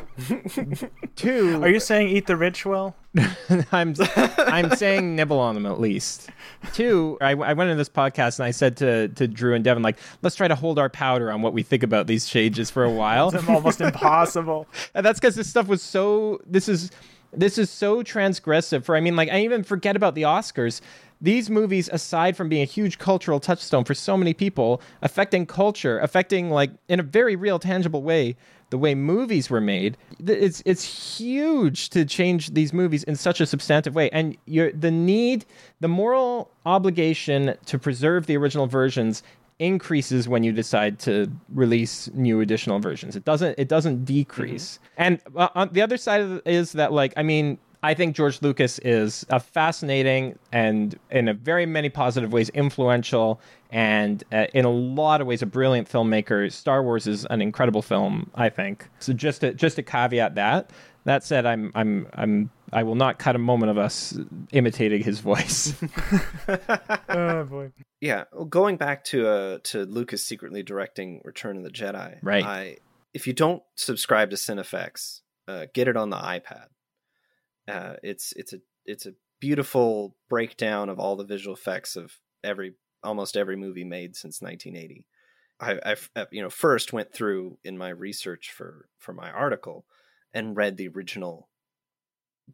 [1.16, 2.96] two, Are you saying eat the rich, Will?
[3.72, 3.96] I'm
[4.38, 6.30] I'm saying nibble on them at least.
[6.74, 9.84] Two, I, I went into this podcast and I said to to Drew and Devin
[9.84, 12.84] like, let's try to hold our powder on what we think about these changes for
[12.84, 13.30] a while.
[13.34, 14.68] It's almost impossible.
[14.94, 16.40] and that's because this stuff was so.
[16.46, 16.90] This is
[17.32, 18.84] this is so transgressive.
[18.84, 20.82] For I mean, like I even forget about the Oscars.
[21.24, 25.98] These movies, aside from being a huge cultural touchstone for so many people, affecting culture,
[26.00, 28.36] affecting like in a very real, tangible way,
[28.72, 29.96] the way movies were made.
[30.20, 30.84] It's it's
[31.18, 35.46] huge to change these movies in such a substantive way, and you're, the need,
[35.80, 39.24] the moral obligation to preserve the original versions
[39.60, 43.16] increases when you decide to release new additional versions.
[43.16, 44.78] It doesn't it doesn't decrease.
[44.98, 48.16] And uh, on the other side of it is that like I mean I think
[48.16, 54.46] George Lucas is a fascinating and in a very many positive ways influential and uh,
[54.54, 56.50] in a lot of ways a brilliant filmmaker.
[56.50, 58.88] Star Wars is an incredible film, I think.
[59.00, 60.72] So just to, just to caveat that.
[61.04, 64.18] That said, I'm I'm I'm I will not cut a moment of us
[64.54, 65.74] imitating his voice.
[67.10, 67.74] oh boy.
[68.00, 72.20] Yeah, well, going back to uh to Lucas secretly directing Return of the Jedi.
[72.22, 72.46] Right.
[72.46, 72.78] I
[73.14, 75.20] if you don't subscribe to Cinefex,
[75.50, 76.68] uh, get it on the iPad.
[77.68, 82.74] Uh, it's it's a it's a beautiful breakdown of all the visual effects of every
[83.04, 85.06] almost every movie made since 1980.
[85.60, 89.86] I, I you know first went through in my research for for my article
[90.34, 91.50] and read the original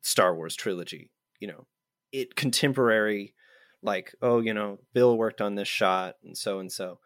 [0.02, 1.12] Star Wars trilogy.
[1.40, 1.68] You know,
[2.12, 3.34] it contemporary,
[3.82, 7.00] like oh you know Bill worked on this shot and so and so.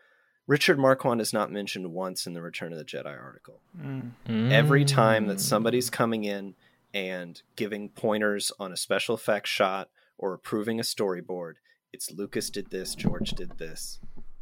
[0.46, 3.62] Richard Marquand is not mentioned once in the Return of the Jedi article.
[3.82, 4.52] Mm.
[4.52, 6.56] Every time that somebody's coming in
[6.94, 11.54] and giving pointers on a special effects shot or approving a storyboard,
[11.92, 14.00] it's Lucas did this, George did this.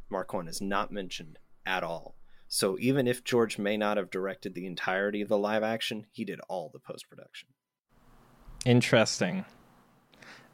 [0.09, 2.15] Marquand is not mentioned at all.
[2.47, 6.25] So even if George may not have directed the entirety of the live action, he
[6.25, 7.47] did all the post production.
[8.65, 9.45] Interesting.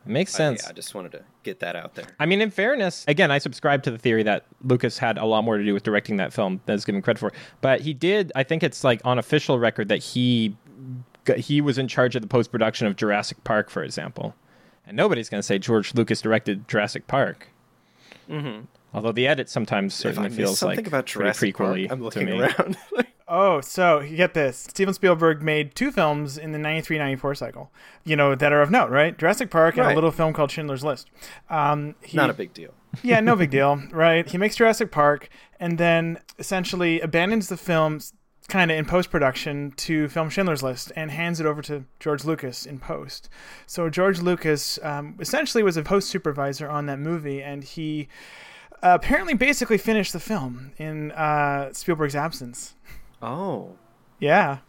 [0.06, 0.64] Makes sense.
[0.64, 2.06] I, yeah, I just wanted to get that out there.
[2.20, 5.44] I mean, in fairness, again, I subscribe to the theory that Lucas had a lot
[5.44, 7.34] more to do with directing that film than is given credit for.
[7.62, 8.32] But he did.
[8.36, 10.56] I think it's like on official record that he
[11.36, 14.36] he was in charge of the post production of Jurassic Park, for example.
[14.86, 17.50] And nobody's going to say George Lucas directed Jurassic Park.
[18.30, 18.66] Mm-hmm.
[18.94, 22.26] Although the edit sometimes certainly feels something like about pretty Jurassic Park, I'm to looking
[22.26, 22.42] me.
[22.42, 22.78] around.
[23.30, 24.58] Oh, so you get this.
[24.58, 27.72] Steven Spielberg made two films in the 93 94 cycle,
[28.06, 29.18] you know, that are of note, right?
[29.18, 31.10] Jurassic Park and a little film called Schindler's List.
[31.50, 32.74] Um, he, Not a big deal.
[33.04, 34.26] yeah, no big deal, right?
[34.26, 35.28] He makes Jurassic Park
[35.60, 38.14] and then essentially abandons the films
[38.48, 42.24] kind of in post production to film Schindler's List and hands it over to George
[42.24, 43.30] Lucas in post.
[43.66, 48.08] So George Lucas um, essentially was a post supervisor on that movie, and he
[48.82, 52.76] apparently basically finished the film in uh, Spielberg's absence.
[53.22, 53.76] Oh,
[54.20, 54.60] Yeah.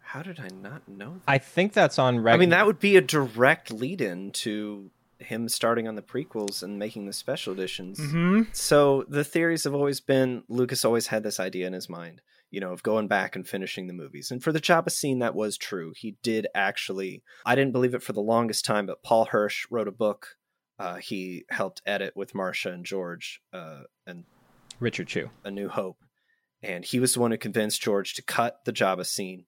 [0.00, 1.22] how did I not know that?
[1.26, 2.36] I think that's on record.
[2.36, 6.62] I mean, that would be a direct lead in to him starting on the prequels
[6.62, 7.98] and making the special editions.
[7.98, 12.20] hmm So the theories have always been Lucas always had this idea in his mind,
[12.54, 14.30] you know, of going back and finishing the movies.
[14.30, 15.92] And for the Jabba scene, that was true.
[15.96, 19.88] He did actually, I didn't believe it for the longest time, but Paul Hirsch wrote
[19.88, 20.36] a book.
[20.78, 24.22] Uh, he helped edit with Marcia and George uh, and
[24.78, 25.30] Richard Chew.
[25.42, 25.98] A New Hope.
[26.62, 29.46] And he was the one who convinced George to cut the Jabba scene.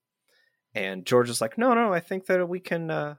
[0.74, 3.14] And George was like, no, no, I think that we can, uh,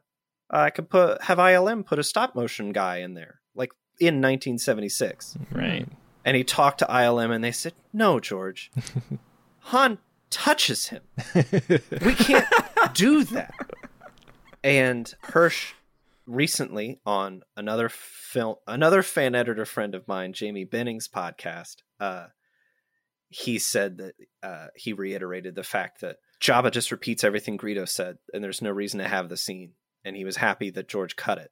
[0.49, 3.71] I could put, have ILM put a stop motion guy in there, like
[4.01, 5.38] in 1976.
[5.49, 5.88] Right.
[6.25, 8.69] And he talked to ILM and they said, no, George.
[9.68, 9.97] Han
[10.30, 11.01] touches him.
[12.01, 12.47] We can't
[12.93, 13.53] do that.
[14.63, 15.74] And Hirsch
[16.26, 22.28] recently on another film another fan editor friend of mine, Jamie Benning's podcast, uh,
[23.28, 28.20] he said that uh, he reiterated the fact that Jabba just repeats everything Greedo said,
[28.34, 29.74] and there's no reason to have the scene.
[30.05, 31.51] And he was happy that George cut it,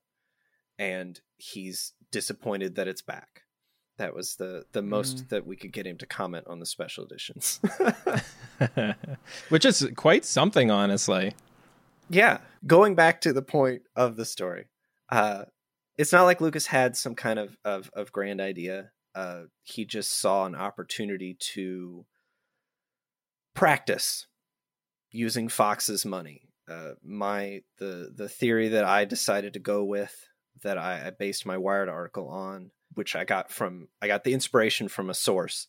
[0.80, 3.42] and he's disappointed that it's back.
[3.98, 7.06] That was the the most that we could get him to comment on the special
[7.06, 7.62] editions.
[9.50, 11.34] Which is quite something, honestly.
[12.10, 14.66] yeah, going back to the point of the story,
[15.10, 15.46] uh,
[15.98, 18.92] it's not like Lucas had some kind of of, of grand idea.
[19.14, 22.06] Uh, he just saw an opportunity to
[23.54, 24.28] practice
[25.12, 26.50] using Fox's money.
[26.70, 30.28] Uh, my the the theory that I decided to go with
[30.64, 34.34] that I, I based my Wired article on, which I got from I got the
[34.34, 35.68] inspiration from a source.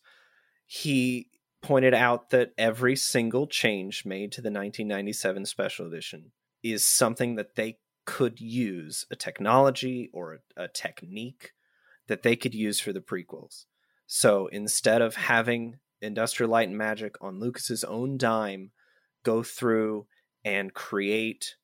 [0.65, 1.29] He
[1.61, 6.31] pointed out that every single change made to the 1997 special edition
[6.63, 11.51] is something that they could use a technology or a, technique
[12.07, 13.65] that they could use for the prequels.
[14.05, 18.71] So instead of having Industrial Light and Magic on Lucas's own dime
[19.23, 20.07] go through
[20.45, 21.57] and create,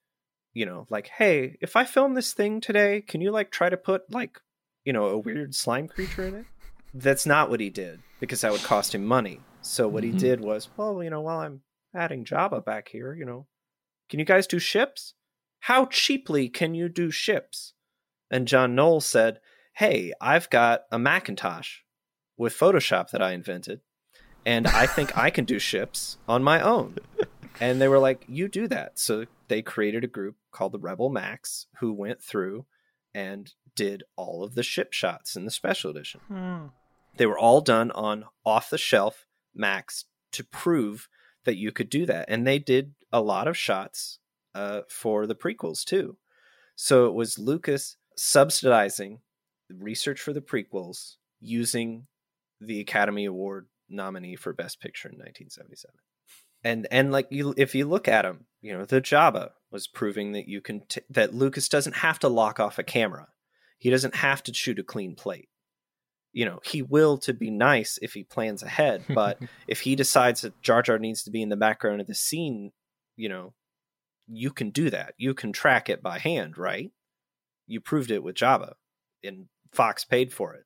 [0.53, 3.78] you know, like, hey, if I film this thing today, can you like try to
[3.78, 4.41] put like,
[4.86, 6.46] you know, a weird slime creature in it?
[6.94, 9.40] That's not what he did because that would cost him money.
[9.62, 10.08] So what Mhm.
[10.08, 11.64] he did was, well, you know, while I'm
[11.96, 13.48] adding Jabba back here, you know,
[14.10, 15.14] can you guys do ships?
[15.60, 17.74] How cheaply can you do ships?
[18.30, 19.40] And John Knoll said,
[19.74, 21.80] hey, I've got a Macintosh
[22.38, 23.82] with Photoshop that I invented,
[24.46, 26.98] and I think I can do ships on my own.
[27.60, 29.00] And they were like, you do that.
[29.00, 32.66] So they created a group called the Rebel Macs who went through
[33.14, 36.22] and did all of the ship shots in the special edition.
[36.28, 36.68] Hmm.
[37.18, 41.08] They were all done on off the shelf Macs to prove
[41.46, 42.26] that you could do that.
[42.28, 44.20] And they did a lot of shots
[44.56, 46.18] uh, for the prequels too.
[46.76, 49.20] So it was Lucas subsidizing
[49.70, 52.08] the research for the prequels using
[52.60, 55.94] the Academy Award nominee for Best Picture in 1977.
[56.66, 60.32] And and like you, if you look at him, you know the Jabba was proving
[60.32, 63.28] that you can t- that Lucas doesn't have to lock off a camera.
[63.84, 65.50] He doesn't have to shoot a clean plate.
[66.32, 70.42] You know, he will to be nice if he plans ahead, but if he decides
[70.42, 72.72] that Jar Jar needs to be in the background of the scene,
[73.16, 73.54] you know,
[74.28, 75.14] you can do that.
[75.18, 76.92] You can track it by hand, right?
[77.68, 78.74] you proved it with Jabba,
[79.24, 80.66] and Fox paid for it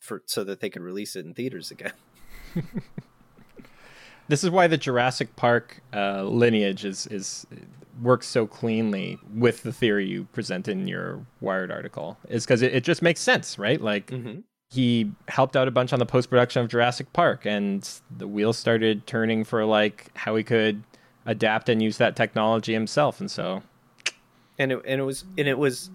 [0.00, 1.92] for so that they could release it in theaters again.
[4.28, 7.46] This is why the Jurassic Park uh, lineage is is
[8.00, 12.16] works so cleanly with the theory you present in your Wired article.
[12.28, 13.80] Is because it, it just makes sense, right?
[13.80, 14.40] Like Mm-hmm.
[14.70, 18.56] he helped out a bunch on the post production of Jurassic Park, and the wheels
[18.58, 20.84] started turning for like how he could
[21.26, 23.20] adapt and use that technology himself.
[23.20, 23.62] And so,
[24.58, 25.90] and it and it was and it was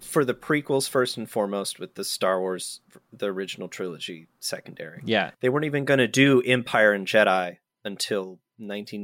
[0.00, 2.80] for the prequels first and foremost with the Star Wars
[3.12, 5.00] the original trilogy secondary.
[5.04, 8.38] yeah, They weren't even going to do Empire and Jedi until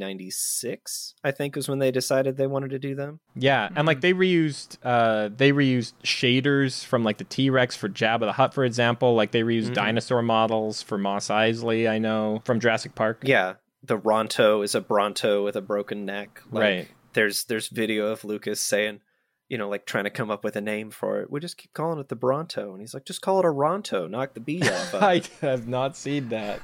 [0.09, 3.21] 1996, I think was when they decided they wanted to do them.
[3.35, 7.89] yeah, and like they reused uh they reused shaders from like the T Rex for
[7.89, 9.15] Jabba the Hutt, for example.
[9.15, 9.75] Like they reused Mhm.
[9.75, 11.89] dinosaur models for Mos Eisley.
[11.89, 13.23] I know from Jurassic Park.
[13.25, 16.43] Yeah, the Ronto is a Bronto with a broken neck.
[16.51, 16.89] Like, Right.
[17.15, 19.01] There's there's video of Lucas saying,
[19.49, 21.31] you know, like trying to come up with a name for it.
[21.31, 24.09] We just keep calling it the Bronto, and he's like, just call it a Ronto.
[24.09, 24.95] Knock the B off.
[24.95, 25.03] of.
[25.03, 26.61] I have not seen that.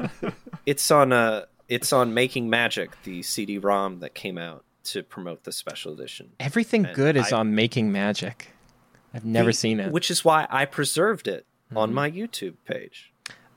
[0.67, 5.53] it's on uh it's on Making Magic, the CD-ROM that came out to promote the
[5.53, 6.33] special edition.
[6.39, 8.51] Everything And good is I- on Making Magic.
[9.15, 9.93] I've never The- seen it.
[9.93, 11.95] which is why I preserved it on Mhm.
[11.95, 13.13] my YouTube page.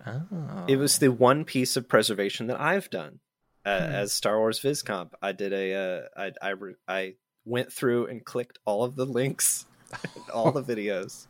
[0.06, 0.66] oh.
[0.68, 3.20] It was the one piece of preservation that I've done
[3.66, 3.92] uh, Hmm.
[3.92, 5.12] as Star Wars VizComp.
[5.22, 9.06] I did a uh, I I re- I went through and clicked all of the
[9.06, 9.66] links,
[10.34, 11.28] all the videos,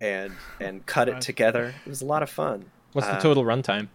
[0.00, 1.72] and and cut it together.
[1.84, 2.64] It was a lot of fun.
[2.92, 3.86] What's the uh, total runtime?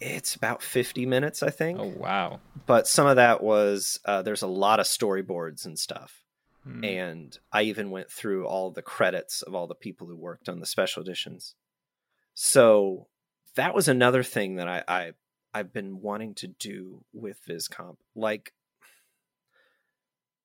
[0.00, 1.78] It's about fifty minutes, I think.
[1.80, 2.40] Oh wow.
[2.66, 6.22] But some of that was uh, there's a lot of storyboards and stuff.
[6.64, 6.84] Hmm.
[6.84, 10.60] and I even went through all the credits of all the people who worked on
[10.60, 11.54] the special editions.
[12.34, 13.06] So
[13.54, 15.12] that was another thing that I, I
[15.54, 17.96] I've been wanting to do with VizComp.
[18.14, 18.52] Like,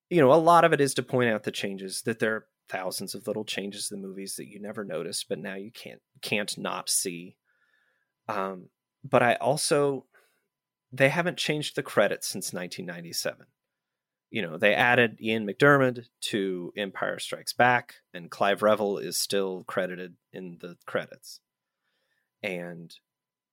[0.10, 2.48] you know, a lot of it is to point out the changes that there are
[2.70, 6.02] thousands of little changes in the movies that you never noticed, but now you can't
[6.22, 7.36] can't not see.
[8.30, 8.70] Um,
[9.04, 10.06] but I also
[10.92, 13.48] they haven't changed the credits since 1997
[14.34, 19.64] you know, they added Ian McDiarmid to Empire Strikes Back, and Clive Revill is still
[19.68, 21.40] credited in the credits.
[22.42, 22.92] And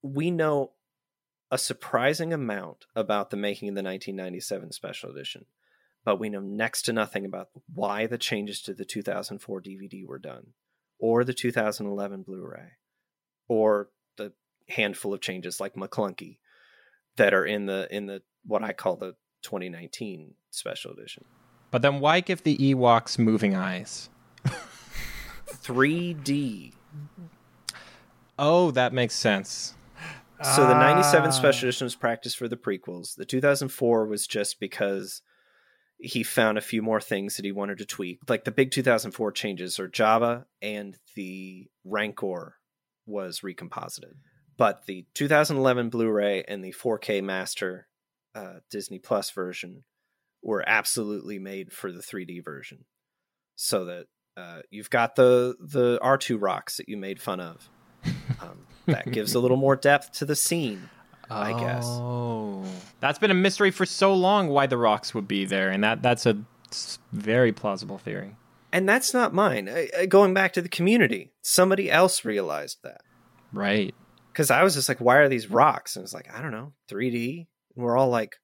[0.02, 0.72] we know
[1.50, 5.44] a surprising amount about the making of the 1997 special edition,
[6.02, 10.18] but we know next to nothing about why the changes to the 2004 DVD were
[10.18, 10.54] done,
[10.98, 12.70] or the 2011 Blu ray,
[13.48, 13.90] or
[14.70, 16.38] handful of changes like Maclunkey
[17.16, 21.24] that are in the in the what I call the 2019 special edition.
[21.70, 24.08] But then why give the Ewoks moving eyes?
[25.48, 26.72] 3D.
[28.38, 29.74] Oh, that makes sense.
[30.42, 31.30] So the 97 Ah.
[31.30, 33.14] special edition was practice for the prequels.
[33.14, 35.20] The 2004 was just because
[35.98, 38.20] he found a few more things that he wanted to tweak.
[38.28, 42.56] Like the big 2004 changes are Jabba and the Rancor
[43.04, 44.14] was recomposited.
[44.60, 47.88] But the 2011 Blu-ray and the 4K Master
[48.34, 49.84] uh, Disney Plus version
[50.42, 52.84] were absolutely made for the 3D version.
[53.56, 54.06] So that
[54.36, 57.70] uh, you've got the the R2 rocks that you made fun of.
[58.42, 60.90] Um, that gives a little more depth to the scene.
[61.30, 61.86] I guess.
[61.86, 62.62] Oh,
[63.00, 64.48] that's been a mystery for so long.
[64.48, 66.36] Why the rocks would be there, and that that's a
[67.12, 68.36] very plausible theory.
[68.74, 69.70] And that's not mine.
[69.70, 73.00] I, I- going back to the community, somebody else realized that.
[73.54, 73.94] Right.
[74.32, 75.96] Because I was just like, why are these rocks?
[75.96, 77.46] And it's like, I don't know, 3D.
[77.76, 78.36] And we're all like,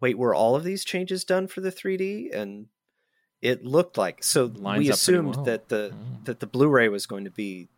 [0.00, 2.34] wait, were all of these changes done for the 3D?
[2.34, 2.66] And
[3.42, 4.46] it looked like so.
[4.54, 5.44] Lines we assumed well.
[5.44, 6.24] that the Mm.
[6.24, 7.68] that the Blu-ray was going to be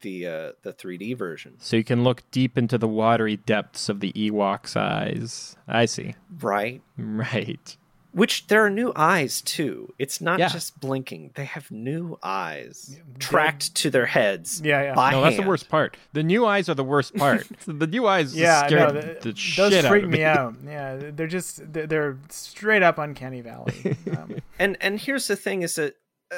[0.00, 3.98] the uh, the 3D version, So you can look deep into the watery depths of
[4.00, 5.56] the Ewok's eyes.
[5.66, 6.14] I see.
[6.40, 6.82] right?
[6.96, 7.76] Right.
[8.12, 9.92] Which there are new eyes too.
[9.98, 10.48] It's not Yeah.
[10.48, 14.62] just blinking; they have new eyes Yeah, tracked to their heads.
[14.64, 14.94] Yeah, yeah.
[14.94, 15.96] by No, that's the worst part.
[16.14, 17.46] The new eyes are the worst part.
[17.66, 20.54] the new eyes Yeah, scared no, the, the, shit those out freak of me out.
[20.64, 23.96] Yeah, they're just they're, they're straight up uncanny valley.
[24.16, 25.94] Um, and and here's the thing is that
[26.32, 26.36] uh,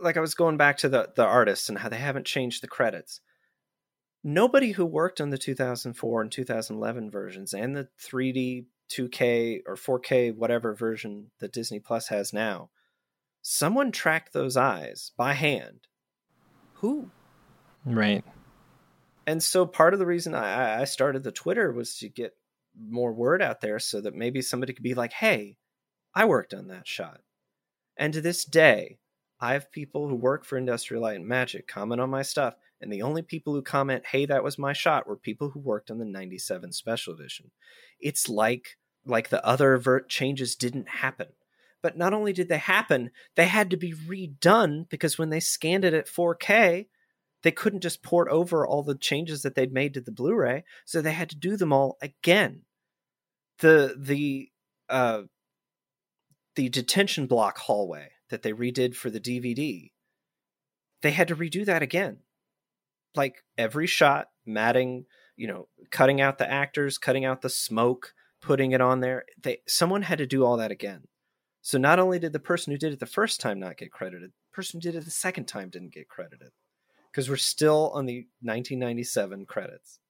[0.00, 2.66] like i was going back to the the artists and how they haven't changed the
[2.68, 3.20] credits
[4.24, 10.34] nobody who worked on the 2004 and 2011 versions and the 3d 2k or 4k
[10.34, 12.70] whatever version that disney plus has now
[13.42, 15.80] someone tracked those eyes by hand
[16.74, 17.10] who
[17.86, 18.24] Right.
[19.26, 22.32] and so part of the reason I, I started the Twitter was to get
[22.78, 25.58] more word out there so that maybe somebody could be like, hey,
[26.14, 27.20] I worked on that shot.
[27.96, 28.98] And to this day,
[29.44, 32.90] I have people who work for Industrial Light and Magic comment on my stuff, and
[32.90, 35.98] the only people who comment, hey, that was my shot, were people who worked on
[35.98, 37.50] the 97 special edition.
[38.00, 41.26] It's like like the other vert changes didn't happen.
[41.82, 45.84] But not only did they happen, they had to be redone because when they scanned
[45.84, 46.86] it at 4K,
[47.42, 51.02] they couldn't just port over all the changes that they'd made to the Blu-ray, so
[51.02, 52.62] they had to do them all again.
[53.58, 54.48] The the
[54.88, 55.24] uh
[56.54, 59.90] the detention block hallway that they redid for the DVD,
[61.02, 62.18] they had to redo that again.
[63.14, 65.06] Like every shot, matting,
[65.36, 69.24] you know, cutting out the actors, cutting out the smoke, putting it on there.
[69.40, 71.04] They someone had to do all that again.
[71.62, 74.30] So not only did the person who did it the first time not get credited,
[74.30, 76.50] the person who did it the second time didn't get credited.
[77.10, 80.00] Because we're still on the 1997 credits.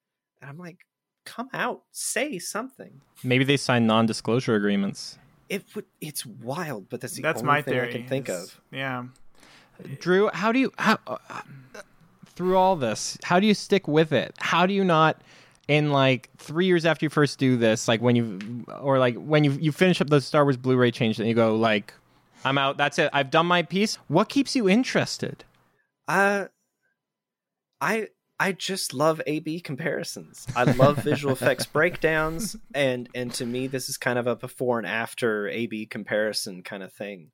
[0.41, 0.79] And I'm like,
[1.27, 3.03] come out, say something.
[3.23, 5.19] Maybe they signed non-disclosure agreements.
[5.49, 7.88] It would it's wild, but that's the That's only my thing theory.
[7.88, 8.61] I can think It's- of.
[8.72, 9.05] Yeah.
[10.01, 11.18] Drew, how do you how, uh,
[12.36, 13.18] through all this?
[13.24, 14.34] How do you stick with it?
[14.38, 15.20] How do you not
[15.66, 19.42] in like three years after you first do this, like when you or like when
[19.45, 21.92] you you finish up the Star Wars Blu-ray change, and you go like,
[22.45, 22.76] I'm out.
[22.76, 23.11] That's it.
[23.12, 23.97] I've done my piece.
[24.09, 25.45] What keeps you interested?
[26.09, 26.47] Uh
[27.80, 28.09] I
[28.45, 30.47] I just love A/B comparisons.
[30.55, 34.76] I love visual effects breakdowns, and and to me, this is kind of a before
[34.78, 37.30] and after A/B comparison kind of thing.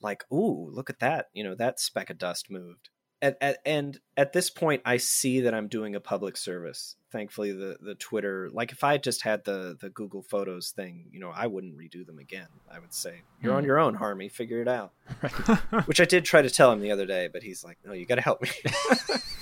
[0.00, 1.26] Like, ooh, look at that!
[1.32, 2.90] You know, that speck of dust moved.
[3.20, 6.94] At, at, and at this point, I see that I'm doing a public service.
[7.10, 11.18] Thankfully, the the Twitter, like if I just had the the Google Photos thing, you
[11.18, 12.46] know, I wouldn't redo them again.
[12.72, 13.66] I would say, "You're on Hmm.
[13.66, 14.28] your own, Harmy.
[14.28, 14.92] Figure it out."
[15.86, 18.06] Which I did try to tell him the other day, but he's like, "No, you
[18.06, 18.50] got to help me."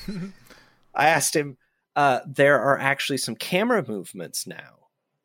[0.94, 1.56] I asked him.
[1.94, 4.78] Uh, there are actually some camera movements now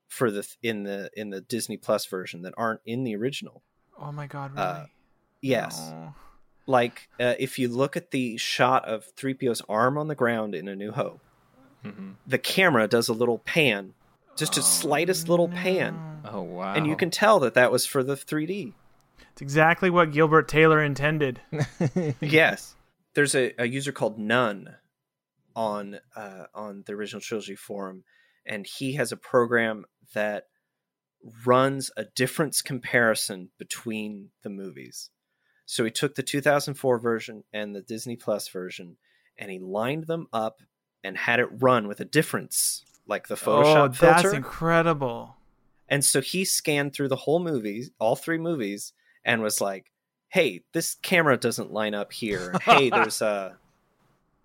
[0.10, 3.64] for the in the in the Disney Plus version that aren't in the original.
[4.00, 4.66] Oh my god, really?
[4.68, 4.86] Uh,
[5.40, 6.14] Yes, No.
[6.66, 10.68] like uh, if you look at the shot of 3PO's arm on the ground in
[10.68, 11.22] A New Hope,
[12.26, 13.94] the camera does a little pan,
[14.36, 16.74] just a slightest little pan, Oh wow!
[16.74, 18.74] and you can tell that that was for the 3D.
[19.32, 21.40] It's exactly what Gilbert Taylor intended.
[22.22, 22.76] yes
[23.14, 24.76] there's a, a user called none
[25.58, 28.04] on uh, on the original trilogy forum
[28.46, 29.84] and he has a program
[30.14, 30.44] that
[31.46, 35.10] runs a difference comparison between the movies
[35.66, 38.98] so he took the 2004 version and the disney plus version
[39.38, 40.62] and he lined them up
[41.04, 45.36] and had it run with a difference like the photoshop oh, that's filter incredible.
[45.88, 48.94] and so he scanned through the whole movie, all three movies,
[49.24, 49.92] and was like,
[50.28, 52.54] "Hey, this camera doesn't line up here.
[52.62, 53.58] Hey, there's a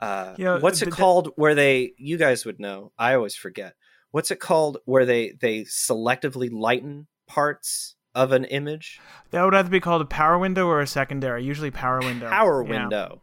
[0.03, 1.93] uh, You know, what's it called where they?
[1.97, 2.93] You guys would know.
[2.99, 3.75] I always forget.
[4.11, 9.01] What's it called where they they selectively lighten parts of an image?
[9.31, 11.45] That would either be called a power window or a secondary.
[11.45, 12.29] Usually power window.
[12.29, 13.23] Power window.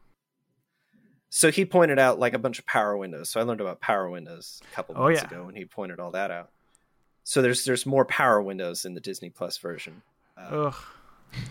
[1.29, 3.29] So he pointed out like a bunch of power windows.
[3.29, 5.27] So I learned about power windows a couple Oh, months yeah.
[5.27, 6.49] ago, and he pointed all that out.
[7.23, 10.01] So there's there's more power windows in the Disney Plus version.
[10.35, 10.75] Uh, Ugh.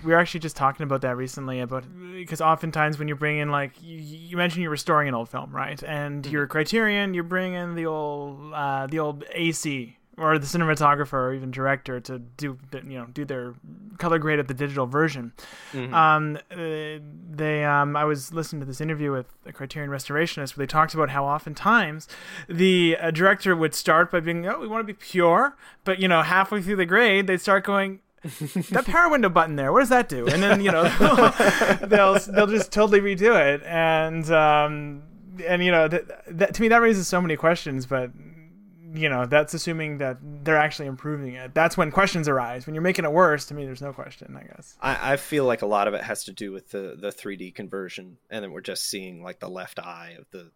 [0.04, 3.50] We were actually just talking about that recently about because oftentimes when you bring in
[3.50, 5.82] like you, you mentioned you're restoring an old film, right?
[5.82, 6.32] And Mm-hmm.
[6.32, 11.32] your Criterion, you bring in the old uh, the old AC or the cinematographer or
[11.32, 13.54] even director to do you know do their
[13.98, 15.32] color grade of the digital version.
[15.72, 15.94] Mm-hmm.
[15.94, 17.00] Um, uh,
[17.30, 20.92] they um, I was listening to this interview with a Criterion restorationist where they talked
[20.94, 22.08] about how oftentimes
[22.48, 26.08] the uh, director would start by being oh we want to be pure, but you
[26.08, 28.00] know halfway through the grade they'd start going
[28.70, 30.82] that power window button there what does that do and then you know
[31.82, 35.02] they'll they'll just totally redo it and um
[35.46, 38.10] and you know that, that to me that raises so many questions but
[38.92, 42.82] you know that's assuming that they're actually improving it that's when questions arise when you're
[42.82, 45.66] making it worse to me there's no question i guess I, I feel like a
[45.66, 48.86] lot of it has to do with the the 3D conversion, and then we're just
[48.86, 50.50] seeing like the left eye of the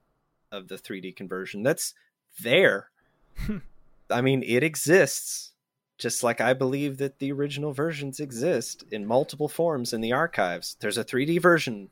[0.50, 1.62] of the 3D conversion.
[1.62, 1.94] That's
[2.40, 2.90] there.
[4.10, 5.51] I mean, it exists.
[6.02, 10.76] Just like I believe that the original versions exist in multiple forms in the archives.
[10.80, 11.90] There's a 3D version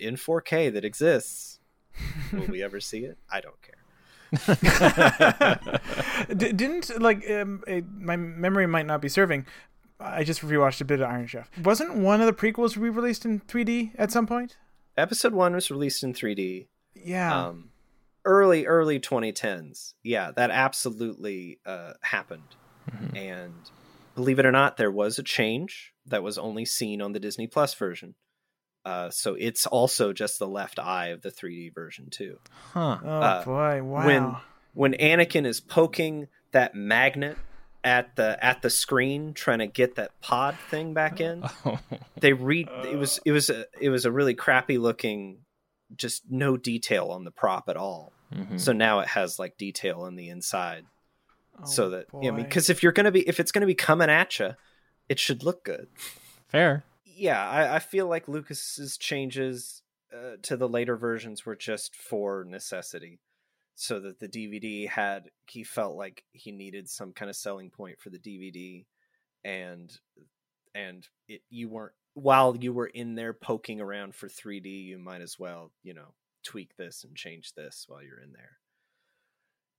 [0.00, 1.60] in 4K that exists.
[2.32, 3.18] Will we ever see it?
[3.30, 3.76] I don't care.
[6.36, 9.46] D- didn't like um, it, my memory might not be serving.
[10.00, 11.48] I just rewatched a bit of Iron Chef.
[11.62, 14.56] Wasn't one of the prequels re-released in 3D at some point?
[14.96, 16.66] Episode 1 was released in 3D.
[16.94, 17.46] Yeah.
[17.46, 17.68] um,
[18.24, 22.54] early early 2010s yeah that absolutely uh, happened
[23.14, 23.52] and
[24.14, 27.46] believe it or not there was a change that was only seen on the disney
[27.46, 28.14] plus version
[28.84, 32.38] uh, so it's also just the left eye of the 3d version too
[32.72, 32.98] huh?
[33.04, 33.82] oh uh, boy!
[33.82, 34.06] Wow.
[34.06, 34.36] when
[34.74, 37.36] when anakin is poking that magnet
[37.84, 41.44] at the at the screen trying to get that pod thing back in
[42.20, 45.38] they read it was it was a, it was a really crappy looking
[45.94, 48.58] just no detail on the prop at all Mhm.
[48.58, 50.86] so now it has like detail on the inside
[51.62, 53.74] Oh, so that yeah, I mean because if you're gonna be if it's gonna be
[53.74, 54.50] coming at you
[55.08, 55.88] it should look good
[56.48, 56.84] Fair.
[57.04, 59.82] yeah, I, I feel like Lucas's changes
[60.12, 63.20] uh, to the later versions were just for necessity,
[63.74, 68.00] so that the DVD had he felt like he needed some kind of selling point
[68.00, 68.84] for the DVD,
[69.44, 69.90] and
[70.74, 75.22] and it you weren't while you were in there poking around for 3D, you might
[75.22, 76.12] as well you know
[76.44, 78.58] tweak this and change this while you're in there.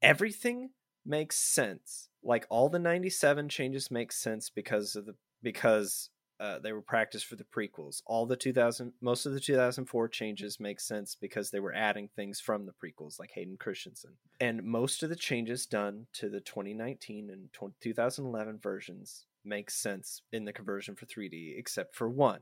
[0.01, 0.71] Everything
[1.05, 2.09] makes sense.
[2.23, 7.25] Like all the 97 changes make sense because of the because uh, they were practiced
[7.25, 8.01] for the prequels.
[8.05, 12.39] All the 2000, most of the 2004 changes make sense because they were adding things
[12.39, 14.11] from the prequels, like Hayden Christensen.
[14.39, 17.49] And most of the changes done to the 2019 and
[17.81, 22.39] 2011 versions make sense in the conversion for 3D, except for one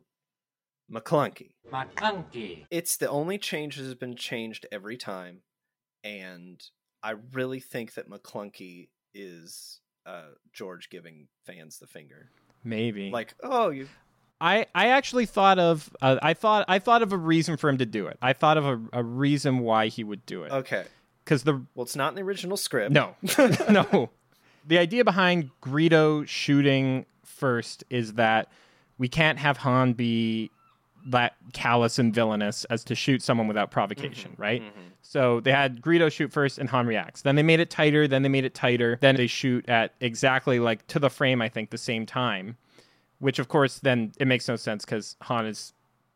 [0.92, 1.52] Maclunkey.
[1.72, 2.66] Maclunkey.
[2.70, 5.42] It's the only change that has been changed every time.
[6.04, 6.62] And
[7.04, 12.30] I really think that Maclunkey is uh, George giving fans the finger.
[12.64, 13.10] Maybe.
[13.10, 13.88] Like, oh, you
[14.42, 17.78] I, I actually thought of uh, I thought I thought of a reason for him
[17.78, 18.18] to do it.
[18.22, 20.52] I thought of a, a reason why he would do it.
[20.52, 20.86] okay.
[21.24, 22.92] Because the Well, it's not in the original script.
[22.92, 23.16] no
[23.70, 24.10] no
[24.66, 28.52] the idea behind Greedo shooting first is that
[28.98, 30.50] we can't have Han be
[31.08, 34.42] that callous and villainous as to shoot someone without provocation, mm-hmm.
[34.42, 34.62] right?
[34.62, 34.82] Mm-hmm.
[35.02, 37.22] So they had Greedo shoot first and Han reacts.
[37.24, 38.98] Then they made it tighter, then they made it tighter.
[39.02, 42.58] Then they shoot at exactly like to the frame, I think, the same time.
[43.20, 45.74] Which of course then it makes no sense because Han is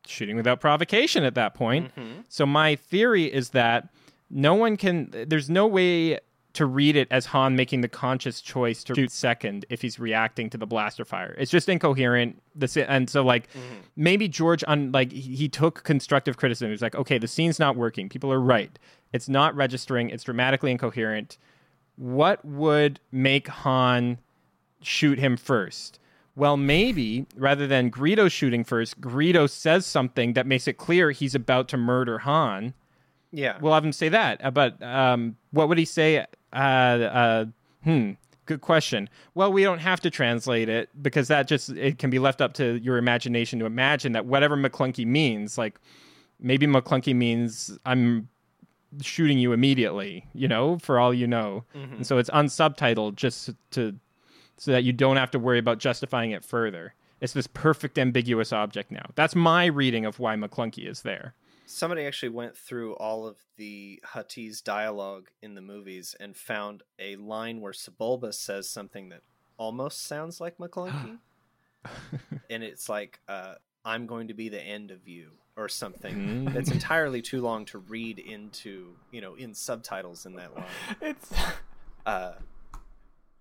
[0.07, 1.95] shooting without provocation at that point.
[1.95, 2.21] Mm-hmm.
[2.29, 3.89] So my theory is that
[4.29, 6.19] no one can there's no way
[6.55, 10.49] to read it as Han making the conscious choice to shoot second if he's reacting
[10.49, 11.35] to the blaster fire.
[11.37, 12.41] It's just incoherent.
[12.55, 13.47] This and so like
[13.95, 16.69] maybe George on like he, took constructive criticism.
[16.69, 18.09] He was like, okay, the scene's not working.
[18.09, 18.77] People are right.
[19.13, 20.09] It's not registering.
[20.09, 21.37] It's dramatically incoherent.
[21.97, 24.17] What would make Han
[24.81, 25.99] shoot him first?
[26.35, 31.33] Well, maybe rather than Greedo shooting first, Greedo says something that makes it clear he's
[31.33, 32.73] about to murder Han
[33.31, 33.57] Yeah.
[33.61, 34.43] we'll have him say that.
[34.43, 36.25] Uh, But um, what would he say?
[36.55, 37.45] Uh, uh,
[37.83, 38.11] hmm.
[38.45, 39.09] Good question.
[39.33, 42.53] Well, we don't have to translate it because that just it can be left up
[42.55, 45.79] to your imagination to imagine that whatever Maclunkey means, like
[46.39, 48.29] maybe Maclunkey means I'm
[49.01, 51.63] shooting you immediately, you know, for all you know.
[51.97, 53.95] And so it's unsubtitled just to
[54.57, 56.93] so that you don't have to worry about justifying it further.
[57.21, 59.05] It's this perfect ambiguous object now.
[59.15, 61.33] That's my reading of why Maclunkey is there.
[61.65, 67.15] Somebody actually went through all of the Huttese dialogue in the movies and found a
[67.15, 69.21] line where Sebulba says something that
[69.57, 71.17] almost sounds like Maclunkey.
[72.49, 76.45] and it's like, uh, I'm going to be the end of you, or something.
[76.45, 80.65] That's entirely too long to read into, you know, in subtitles in that line.
[81.01, 81.31] It's
[82.05, 82.33] Uh,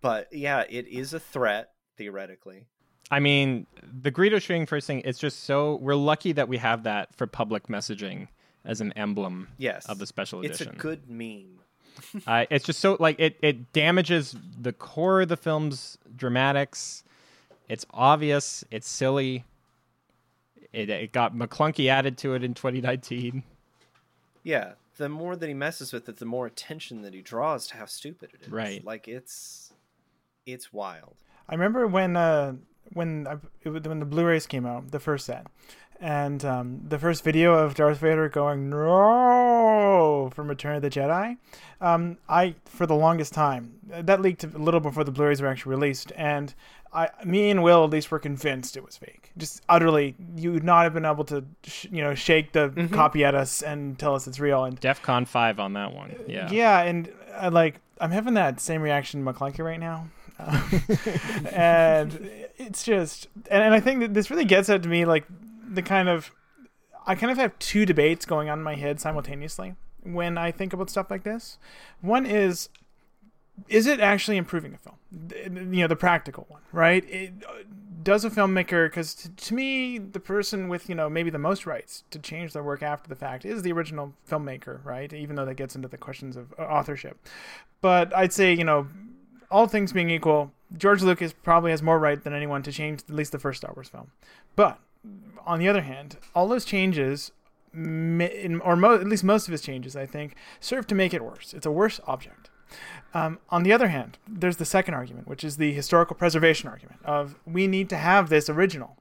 [0.00, 2.66] but yeah, it is a threat, theoretically.
[3.14, 3.68] I mean,
[4.02, 7.28] the Greedo shooting first thing, it's just so we're lucky that we have that for
[7.28, 8.26] public messaging
[8.64, 9.86] as an emblem Yes.
[9.86, 10.68] of the special edition.
[10.70, 11.60] It's a good meme.
[12.26, 17.04] uh, it's just so like it it damages the core of the film's dramatics.
[17.68, 19.44] It's obvious, it's silly.
[20.72, 23.44] It, it got Maclunkey added to it in 2019.
[24.42, 27.76] Yeah, the more that he messes with it, the more attention that he draws to
[27.76, 28.48] how stupid it is.
[28.50, 28.84] Right.
[28.84, 29.72] Like it's
[30.46, 31.14] it's wild.
[31.48, 32.54] I remember when uh,
[32.92, 35.46] when I, it, when the Blu-rays came out, the first set,
[36.00, 41.36] and um, the first video of Darth Vader going no from Return of the Jedi.
[41.80, 45.70] Um, I for the longest time that leaked a little before the Blu-rays were actually
[45.70, 46.54] released, and
[46.92, 49.32] I, me and Will at least were convinced it was fake.
[49.36, 53.24] Just utterly, you would not have been able to, sh- you know, shake the copy
[53.24, 54.64] at us and tell us it's real.
[54.64, 56.14] And DEF CON 5 on that one.
[56.28, 56.48] Yeah.
[56.52, 60.23] yeah, and uh, like I'm having that same reaction to Maclunkey right now, Uh,
[61.52, 65.24] and it's just, and, and I think that this really gets at to me like
[65.68, 66.30] the kind of,
[67.06, 70.72] I kind of have two debates going on in my head simultaneously when I think
[70.72, 71.58] about stuff like this.
[72.00, 72.68] One is,
[73.68, 74.96] is it actually improving a film?
[75.72, 77.04] You know, the practical one, right?
[77.08, 77.32] It,
[78.04, 82.04] does a filmmaker because to me the person with you know maybe the most rights
[82.10, 85.54] to change their work after the fact is the original filmmaker right even though that
[85.54, 87.18] gets into the questions of uh, authorship
[87.80, 88.86] but i'd say you know
[89.54, 93.14] all things being equal george lucas probably has more right than anyone to change at
[93.14, 94.10] least the first star wars film
[94.56, 94.78] but
[95.46, 97.30] on the other hand all those changes
[97.74, 101.54] or mo- at least most of his changes i think serve to make it worse
[101.54, 102.50] it's a worse object
[103.14, 107.00] um, on the other hand, there's the second argument, which is the historical preservation argument
[107.04, 108.96] of we need to have this original.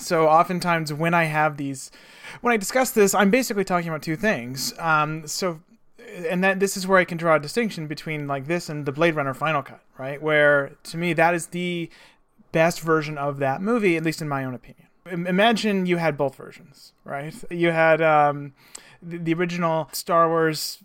[0.00, 1.92] So oftentimes when I have these,
[2.40, 4.76] when I discuss this, I'm basically talking about two things.
[4.78, 5.60] Um, so,
[6.28, 8.92] and that this is where I can draw a distinction between like this and the
[8.92, 10.20] Blade Runner Final Cut, right?
[10.20, 11.90] Where to me that is the
[12.52, 16.16] best version of that movie, at least in my own opinion, Im- Imagine you had
[16.16, 17.34] both versions, right?
[17.50, 18.52] You had um,
[19.02, 20.78] the, the original Star Wars,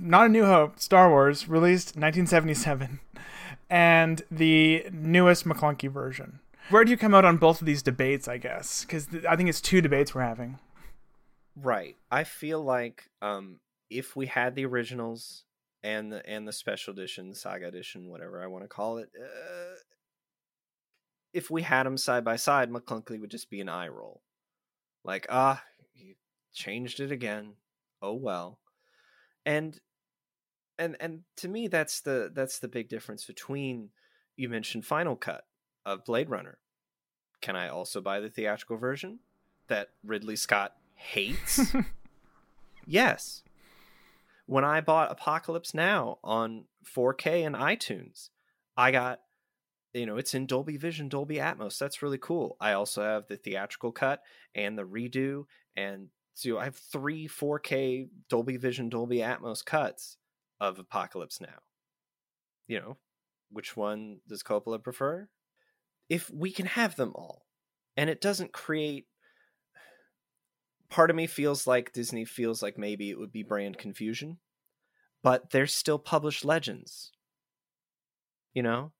[0.00, 3.00] not A New Hope, Star Wars, released 1977,
[3.70, 6.40] and the newest Maclunkey version.
[6.70, 8.82] Where do you come out on both of these debates, I guess?
[8.84, 10.58] Because th- I think it's two debates we're having.
[11.56, 11.96] Right.
[12.10, 13.58] I feel like um,
[13.90, 15.44] if we had the originals
[15.82, 19.76] and the and the special edition, saga edition, whatever I want to call it, uh,
[21.32, 24.22] if we had them side by side, Maclunkey would just be an eye roll,
[25.04, 25.62] like ah,
[25.94, 26.14] you
[26.52, 27.54] changed it again.
[28.02, 28.58] Oh well,
[29.46, 29.78] and
[30.78, 33.90] and and to me, that's the that's the big difference between
[34.36, 35.44] you mentioned Final Cut
[35.84, 36.58] of Blade Runner.
[37.40, 39.20] Can I also buy the theatrical version
[39.68, 41.74] that Ridley Scott hates?
[42.86, 43.42] yes.
[44.48, 46.64] When I bought Apocalypse Now on
[46.96, 48.30] 4K and iTunes,
[48.78, 49.20] I got,
[49.92, 51.76] you know, it's in Dolby Vision, Dolby Atmos.
[51.76, 52.56] That's really cool.
[52.58, 54.22] I also have the theatrical cut
[54.54, 55.44] and the redo.
[55.76, 60.16] And so I have three 4K Dolby Vision, Dolby Atmos cuts
[60.58, 61.60] of Apocalypse Now.
[62.68, 62.96] You know,
[63.52, 65.28] which one does Coppola prefer?
[66.08, 67.44] If we can have them all,
[67.98, 69.07] and it doesn't create
[70.90, 74.38] part of me feels like Disney feels like maybe it would be brand confusion,
[75.22, 77.12] but there's still published legends.
[78.54, 78.92] You know,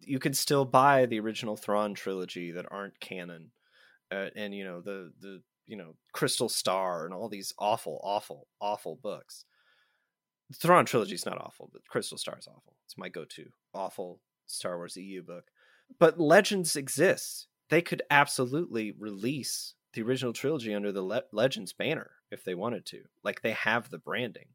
[0.00, 3.50] you can still buy the original Thrawn trilogy that aren't canon,
[4.10, 8.46] uh, and you know the the you know Crystal Star and all these awful, awful,
[8.60, 9.44] awful books.
[10.50, 12.76] The Thrawn trilogy is not awful, but Crystal Star is awful.
[12.84, 15.50] It's my go-to awful Star Wars EU book.
[15.98, 17.46] But legends exists.
[17.70, 22.84] They could absolutely release the original trilogy under the Le- Legends banner if they wanted
[22.86, 23.02] to.
[23.22, 24.48] Like they have the branding.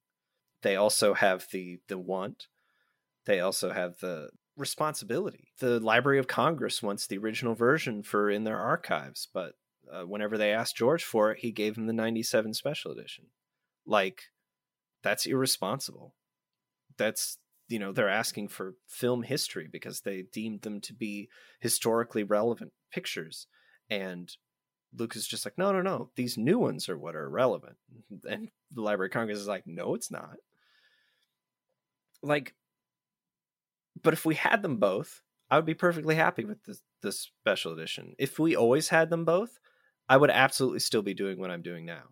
[0.62, 2.48] They also have the the want.
[3.26, 5.50] They also have the responsibility.
[5.60, 9.54] The Library of Congress wants the original version for in their archives, but
[9.92, 13.26] uh, whenever they asked George for it, he gave them the 97 special edition.
[13.86, 14.24] Like
[15.02, 16.14] that's irresponsible.
[16.98, 17.38] That's
[17.70, 21.30] you know, they're asking for film history because they deemed them to be
[21.60, 23.46] historically relevant pictures
[23.90, 24.36] and
[24.98, 26.10] Luke is just like, no, no, no.
[26.16, 27.76] These new ones are what are relevant.
[28.30, 30.38] And the Library of Congress is like, no, it's not.
[32.22, 32.54] Like,
[34.02, 37.74] but if we had them both, I would be perfectly happy with this, this special
[37.74, 38.16] edition.
[38.18, 39.60] If we always had them both,
[40.08, 42.04] I would absolutely still be doing what I'm doing now,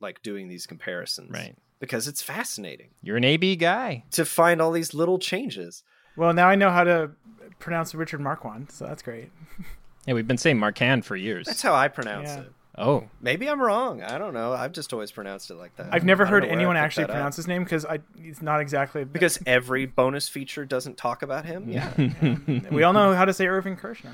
[0.00, 1.30] like doing these comparisons.
[1.30, 1.56] Right.
[1.80, 4.04] Because it's fascinating You're an AB guy.
[4.12, 5.82] to find all these little changes.
[6.16, 7.10] Well, now I know how to
[7.58, 9.30] pronounce Richard Marquand, so that's great.
[10.06, 11.46] Yeah, we've been saying Marquand for years.
[11.46, 12.40] That's how I pronounce Yeah.
[12.40, 12.52] it.
[12.76, 14.02] oh, Maybe I'm wrong.
[14.02, 14.52] I don't know.
[14.52, 15.88] I've just always pronounced it like that.
[15.92, 17.14] I've never heard know where I anyone actually that up.
[17.16, 21.44] pronounce his name because I it's not exactly because every bonus feature doesn't talk about
[21.46, 21.68] him.
[21.68, 21.92] Yeah,
[22.70, 24.12] we all know how to say Irving Kirsch now.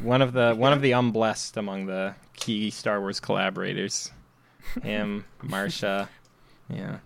[0.00, 4.10] one of the one of the unblessed among the key Star Wars collaborators.
[4.82, 6.08] Him, Marcia.
[6.68, 6.98] Yeah.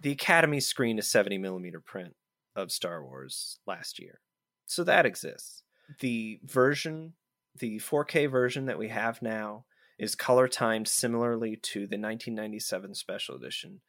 [0.00, 2.14] the Academy screened a 70 millimeter print
[2.56, 4.20] of Star Wars last year,
[4.64, 5.62] so that exists.
[5.98, 7.14] The version,
[7.58, 9.64] the 4K version that we have now,
[9.98, 13.80] is color timed similarly to the 1997 special edition,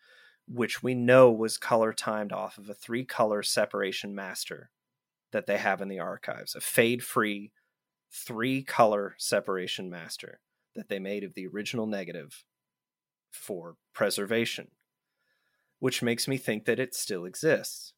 [0.47, 4.71] which we know was color timed off of a three color separation master
[5.31, 7.51] that they have in the archives, a fade free
[8.11, 10.41] three color separation master
[10.75, 12.43] that they made of the original negative
[13.31, 14.67] for preservation,
[15.79, 17.93] which makes me think that it still exists.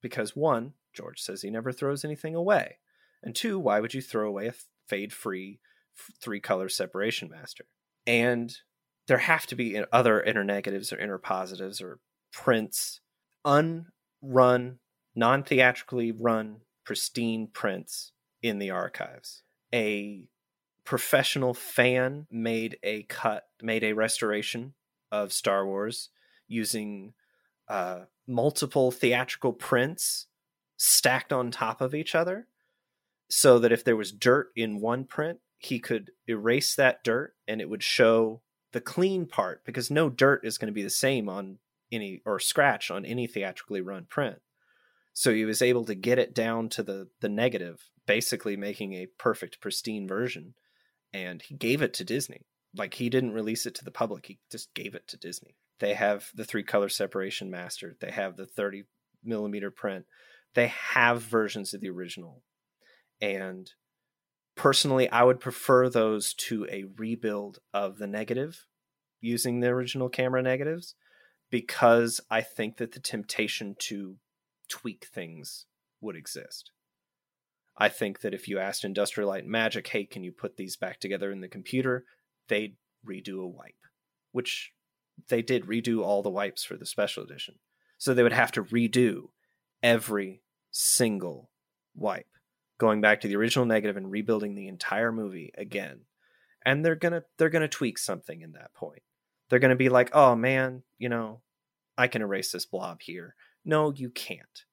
[0.00, 2.78] Because one, George says he never throws anything away.
[3.22, 4.54] And two, why would you throw away a
[4.86, 5.60] fade free
[6.20, 7.64] three color separation master?
[8.06, 8.54] And
[9.08, 12.00] there have to be other inner negatives or inner positives or
[12.32, 13.00] prints,
[13.44, 14.78] unrun,
[15.14, 18.12] non theatrically run, pristine prints
[18.42, 19.42] in the archives.
[19.74, 20.28] A
[20.84, 24.74] professional fan made a cut, made a restoration
[25.10, 26.10] of Star Wars
[26.48, 27.14] using
[27.68, 30.26] uh, multiple theatrical prints
[30.76, 32.46] stacked on top of each other
[33.28, 37.60] so that if there was dirt in one print, he could erase that dirt and
[37.60, 41.28] it would show the clean part because no dirt is going to be the same
[41.28, 41.58] on
[41.90, 44.38] any or scratch on any theatrically run print.
[45.12, 49.06] So he was able to get it down to the the negative, basically making a
[49.18, 50.54] perfect pristine version
[51.12, 52.42] and he gave it to Disney.
[52.74, 55.56] Like he didn't release it to the public, he just gave it to Disney.
[55.80, 58.84] They have the three color separation master, they have the 30
[59.24, 60.04] millimeter print,
[60.54, 62.42] they have versions of the original.
[63.20, 63.70] And
[64.56, 68.66] personally, I would prefer those to a rebuild of the negative
[69.20, 70.94] using the original camera negatives
[71.50, 74.16] because I think that the temptation to
[74.68, 75.66] tweak things
[76.00, 76.70] would exist.
[77.76, 80.76] I think that if you asked Industrial Light and Magic, hey, can you put these
[80.76, 82.04] back together in the computer?
[82.48, 83.74] They'd redo a wipe,
[84.32, 84.72] which
[85.28, 87.56] they did redo all the wipes for the special edition.
[87.98, 89.28] So they would have to redo
[89.82, 91.50] every single
[91.94, 92.35] wipe,
[92.78, 96.00] going back to the original negative and rebuilding the entire movie again.
[96.64, 99.02] And they're gonna they're gonna tweak something in that point.
[99.48, 101.40] They're gonna be like, oh man, you know,
[101.96, 103.34] I can erase this blob here.
[103.64, 104.64] No, you can't.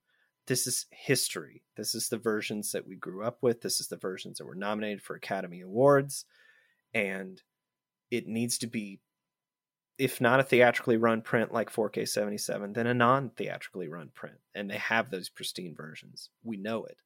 [0.47, 1.63] This is history.
[1.77, 3.61] This is the versions that we grew up with.
[3.61, 6.25] This is the versions that were nominated for Academy Awards.
[6.93, 7.41] And
[8.11, 8.99] it needs to be,
[9.97, 14.37] if not a theatrically run print like 4K 77, then a non theatrically run print.
[14.53, 16.29] And they have those pristine versions.
[16.43, 16.97] We know it.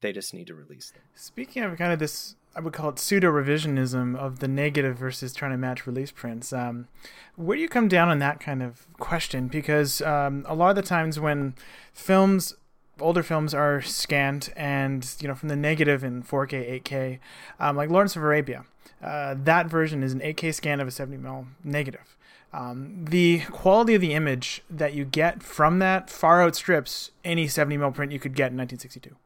[0.00, 1.02] They just need to release them.
[1.14, 5.32] Speaking of kind of this, I would call it pseudo revisionism of the negative versus
[5.32, 6.52] trying to match release prints.
[6.52, 6.88] Um,
[7.34, 9.48] where do you come down on that kind of question?
[9.48, 11.54] Because um, a lot of the times when
[11.94, 12.54] films,
[13.00, 17.18] older films are scanned and, you know, from the negative in 4K, 8K,
[17.58, 18.64] um, like Lawrence of Arabia,
[19.02, 22.16] uh, that version is an 8K scan of a 70mm negative.
[22.52, 27.94] Um, the quality of the image that you get from that far outstrips any 70mm
[27.94, 29.16] print you could get in 1962.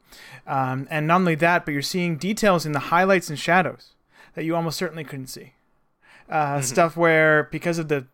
[0.47, 3.95] Um, and not only that, but you're seeing details in the highlights and shadows
[4.35, 5.55] that you almost certainly couldn't see.
[6.29, 6.63] Uh, mm-hmm.
[6.63, 8.07] Stuff where, because of the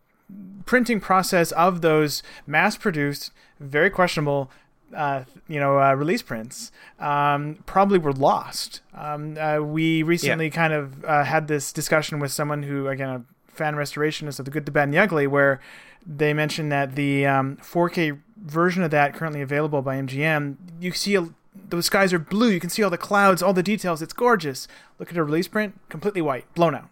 [0.64, 3.30] printing process of those mass produced,
[3.60, 4.50] very questionable
[4.94, 6.70] uh, you know, uh, release prints
[7.00, 8.80] um, probably were lost.
[8.94, 10.52] Um, uh, we recently yeah.
[10.52, 14.50] kind of uh, had this discussion with someone who, again, a fan restorationist of The
[14.50, 15.60] Good, the Bad, and the Ugly, where
[16.06, 21.16] they mentioned that the um, 4K version of that currently available by MGM, you see
[21.16, 21.28] a,
[21.68, 22.48] the skies are blue.
[22.48, 24.02] You can see all the clouds, all the details.
[24.02, 24.68] It's gorgeous.
[24.98, 26.88] Look at a release print, completely white, blown out.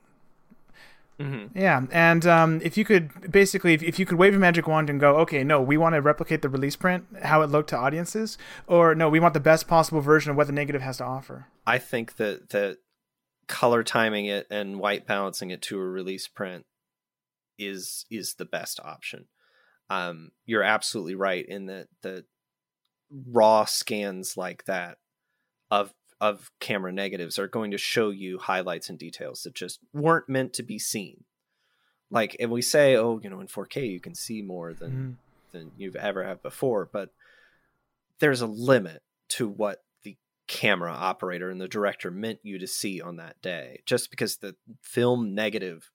[1.21, 1.57] Mm-hmm.
[1.57, 4.91] Yeah, and um, if you could basically, if, if, you could wave a magic wand
[4.91, 7.77] and go, okay, no, we want to replicate the release print, how it looked to
[7.77, 8.37] audiences,
[8.67, 11.47] or no, we want the best possible version of what the negative has to offer.
[11.65, 12.79] I think that that
[13.47, 16.67] color timing it and white balancing it to a release print
[17.59, 19.27] is is the best option.
[19.91, 22.25] Um, you're absolutely right in that the
[23.31, 24.99] raw scans like that
[25.71, 30.29] of of camera negatives are going to show you highlights and details that just weren't
[30.29, 31.25] meant to be seen.
[32.11, 35.15] Like, and we say, oh, you know, in 4K you can see more than mm.
[35.53, 37.11] than you've ever have before, but
[38.21, 43.01] there's a limit to what the camera operator and the director meant you to see
[43.01, 43.83] on that day.
[43.85, 45.91] Just because the film negative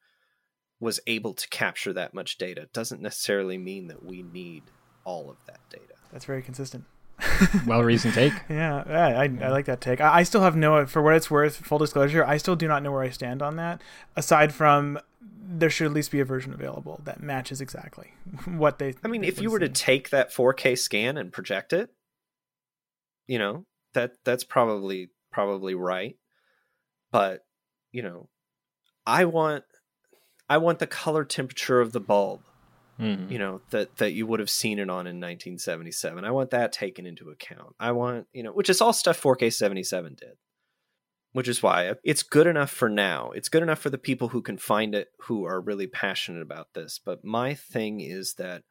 [0.80, 4.64] was able to capture that much data doesn't necessarily mean that we need
[5.06, 5.94] all of that data.
[6.12, 6.86] That's very consistent
[7.66, 8.34] well reasoned take.
[8.50, 10.02] yeah, I, I, like that take.
[10.02, 12.84] I, I, still have no, for what it's worth, full disclosure, I still do not
[12.84, 13.82] know where I stand on that.
[14.16, 18.14] Aside from, there should at least be a version available that matches exactly
[18.46, 18.96] what they.
[19.04, 21.90] I mean, if you were to take that 4K scan and project it,
[23.28, 26.16] you know that that's probably probably right.
[27.12, 27.46] But
[27.92, 28.30] you know,
[29.06, 29.64] I want
[30.50, 32.42] I want the color temperature of the bulb
[33.00, 33.30] mm.
[33.32, 36.72] you know that that you would have seen it on in 1977 i want that
[36.72, 37.76] taken into account.
[37.80, 40.38] I want you know which is all stuff 4k 77 did
[41.32, 43.30] which is why it's good enough for now.
[43.36, 46.74] It's good enough for the people who can find it who are really passionate about
[46.74, 47.00] this.
[47.06, 48.64] But my thing is that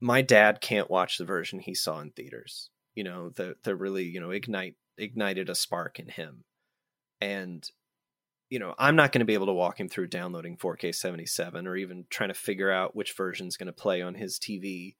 [0.00, 4.04] my dad can't watch the version he saw in theaters you know that that really
[4.04, 6.44] you know ignite ignited a spark in him.
[7.20, 7.68] And
[8.52, 11.66] you know, I'm not going to be able to walk him through downloading 4K 77
[11.66, 14.96] or even trying to figure out which version is going to play on his TV,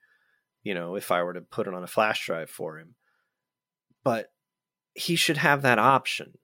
[0.63, 2.95] you know, if I were to put it on a flash drive for him.
[4.03, 4.33] But
[4.95, 6.39] he should have that option.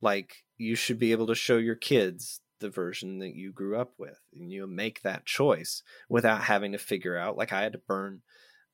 [0.00, 3.92] Like, you should be able to show your kids the version that you grew up
[3.96, 7.78] with and you make that choice without having to figure out like i had to
[7.78, 8.22] burn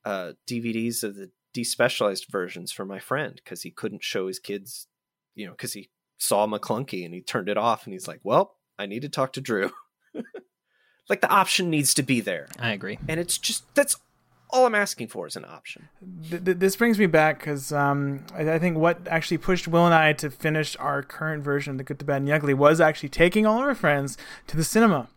[0.05, 4.87] uh, dvds of the despecialized versions for my friend because he couldn't show his kids
[5.33, 5.89] you know because he
[6.21, 9.33] saw Maclunkey and he turned it off and he's like, well, I need to talk
[9.33, 9.71] to Drew.
[11.09, 12.47] like the option needs to be there.
[12.59, 12.99] I agree.
[13.07, 13.97] And it's just, that's
[14.51, 15.89] all I'm asking for is an option.
[15.99, 20.13] this brings me back because um, I, I, think what actually pushed Will and I
[20.13, 23.09] to finish our current version of The Good, the Bad, and the Ugly was actually
[23.09, 24.15] taking all of our friends
[24.47, 25.09] to the cinema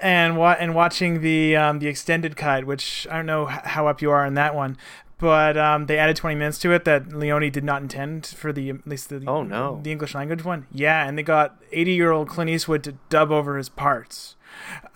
[0.00, 4.00] and wa- and watching the um, the extended cut, which I don't know how up
[4.00, 4.76] you are in that one,
[5.18, 8.70] but um, they added 20 minutes to it that Leone did not intend for the
[8.70, 10.66] at least the oh no the English language one.
[10.70, 14.36] Yeah, and they got 80 year old Clint Eastwood to dub over his parts.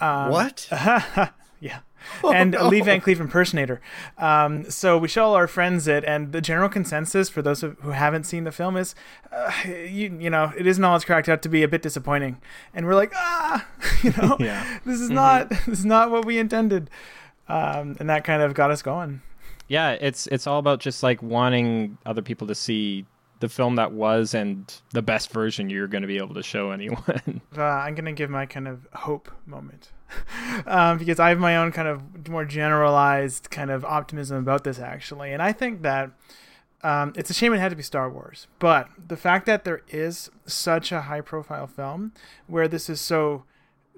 [0.01, 0.69] Um, what?
[1.61, 1.81] yeah.
[2.25, 2.69] Oh, and no.
[2.69, 3.81] Lee Van Cleef impersonator.
[4.17, 7.91] Um, so we show all our friends it, and the general consensus for those who
[7.91, 8.95] haven't seen the film is,
[9.31, 12.41] uh, you, you know, it isn't all it's cracked out to be a bit disappointing.
[12.73, 13.67] And we're like, ah,
[14.03, 14.79] you know, yeah.
[14.87, 15.15] this is mm-hmm.
[15.15, 16.89] not this is not what we intended,
[17.49, 19.21] um, and that kind of got us going
[19.71, 23.07] yeah, it's it's all about just like wanting other people to see
[23.39, 26.73] the film that was and the best version you're going to be able to show
[26.73, 27.41] anyone.
[27.57, 29.91] Uh, I'm gonna give my kind of hope moment
[30.67, 34.79] um, because I have my own kind of more generalized kind of optimism about this
[34.79, 36.11] actually, and I think that
[36.83, 39.83] um, it's a shame it had to be Star Wars, but the fact that there
[39.89, 42.13] is such a high-profile film
[42.47, 43.45] where this is so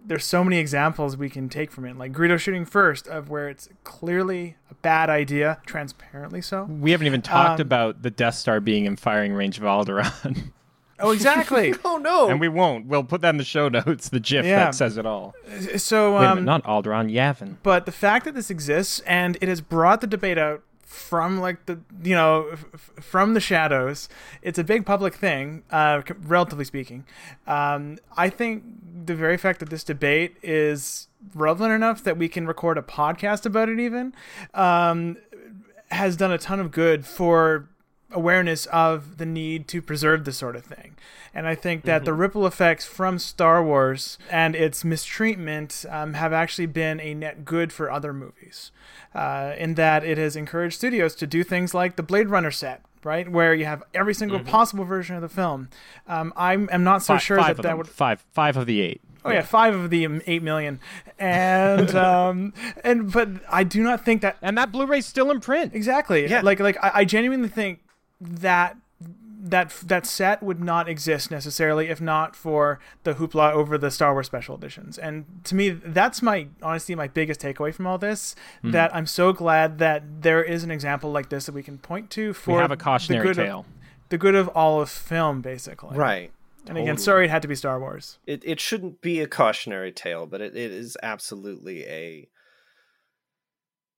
[0.05, 3.49] there's so many examples we can take from it, like Greedo shooting first, of where
[3.49, 6.65] it's clearly a bad idea, transparently so.
[6.65, 10.53] we haven't even talked Um, about the Death Star being in firing range of Alderaan.
[10.99, 11.75] Oh, exactly.
[11.85, 12.29] Oh no!
[12.29, 12.87] and we won't.
[12.87, 14.67] We'll put that in the show notes, the GIF Yeah.
[14.67, 15.35] that says it all.
[15.77, 17.57] so, Wait a um, minute, not Alderaan, Yavin.
[17.65, 20.63] but the fact that this exists and it has brought the debate out
[20.93, 24.09] from like the you know f- from the shadows.
[24.43, 27.05] It's a big public thing uh relatively speaking.
[27.47, 28.63] Um i think
[29.07, 33.47] the very fact that this debate is relevant enough that we can record a podcast
[33.47, 34.13] about it even
[34.55, 35.17] um
[35.91, 37.69] has done a ton of good for
[38.13, 40.95] awareness of the need to preserve this sort of thing.
[41.35, 46.33] And I think that the ripple effects from Star Wars and its mistreatment um, have
[46.33, 48.71] actually been a net good for other movies,
[49.15, 52.83] uh, in that it has encouraged studios to do things like the Blade Runner set.
[53.05, 55.71] Right, where you have every single possible version of the film.
[56.07, 57.79] Um, I'm, I'm not so Fi- sure five that that them.
[57.79, 59.01] would Five, five of the eight.
[59.25, 60.79] Oh yeah, five of the um, eight million,
[61.19, 62.53] and um,
[62.85, 65.75] and but I do not think that And that Blu-ray's still in print.
[65.75, 66.29] exactly.
[66.29, 66.43] Yeah.
[66.43, 67.81] Like like I, I genuinely think
[68.23, 68.77] that
[69.45, 74.13] that that set would not exist necessarily if not for the hoopla over the Star
[74.13, 74.97] Wars special editions.
[74.99, 78.37] And to me, that's my honestly my biggest takeaway from all this.
[78.63, 78.71] Hmm.
[78.71, 82.09] That I'm so glad that there is an example like this that we can point
[82.11, 83.67] to for We have a the cautionary good of- tale.
[84.11, 85.97] the good of all of film, basically.
[85.99, 86.31] right.
[86.69, 88.19] And again, sorry it had to be Star Wars.
[88.25, 92.29] it, it shouldn't be a cautionary tale, but it, it is absolutely a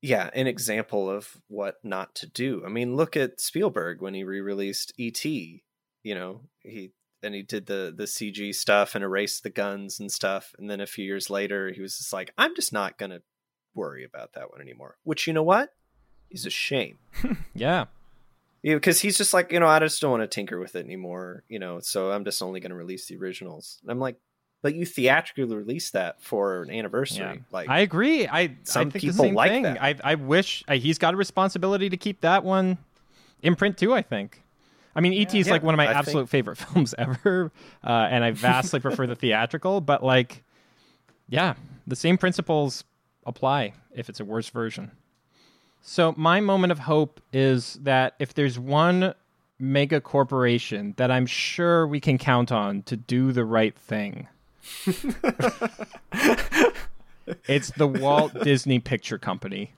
[0.04, 2.62] yeah, an example of what not to do.
[2.66, 5.64] I mean, look at Spielberg when he re-released E.T.
[6.02, 6.92] You know, he
[7.22, 10.82] and he did the the CG stuff and erased the guns and stuff, and then
[10.82, 13.22] a few years later, he was just like, "I'm just not gonna
[13.74, 15.72] worry about that one anymore." Which you know what
[16.30, 16.98] is a shame.
[17.54, 17.86] Yeah.
[18.62, 20.86] Yeah, because he's just like, you know, I just don't want to tinker with it
[20.86, 23.78] anymore, you know, so I'm just only going to release the originals.
[23.82, 24.16] And I'm like,
[24.64, 27.24] but you theatrically release that for an anniversary.
[27.26, 27.34] Yeah.
[27.52, 28.26] Like, I agree.
[28.26, 29.62] I Some I think the people same like thing.
[29.64, 29.82] that.
[29.84, 32.78] I I wish I, he's got a responsibility to keep that one
[33.42, 33.92] in print too.
[33.92, 34.40] I think.
[34.96, 37.52] I mean, ET is Yeah, like one of my I think- absolute favorite films ever,
[37.84, 39.80] uh, and I vastly prefer the theatrical.
[39.82, 40.42] But like,
[41.28, 41.54] yeah,
[41.86, 42.84] the same principles
[43.26, 44.90] apply if it's a worse version.
[45.82, 49.14] So my moment of hope is that if there's one
[49.58, 54.26] mega corporation that I'm sure we can count on to do the right thing.
[57.48, 59.72] It's the Walt Disney Picture Company.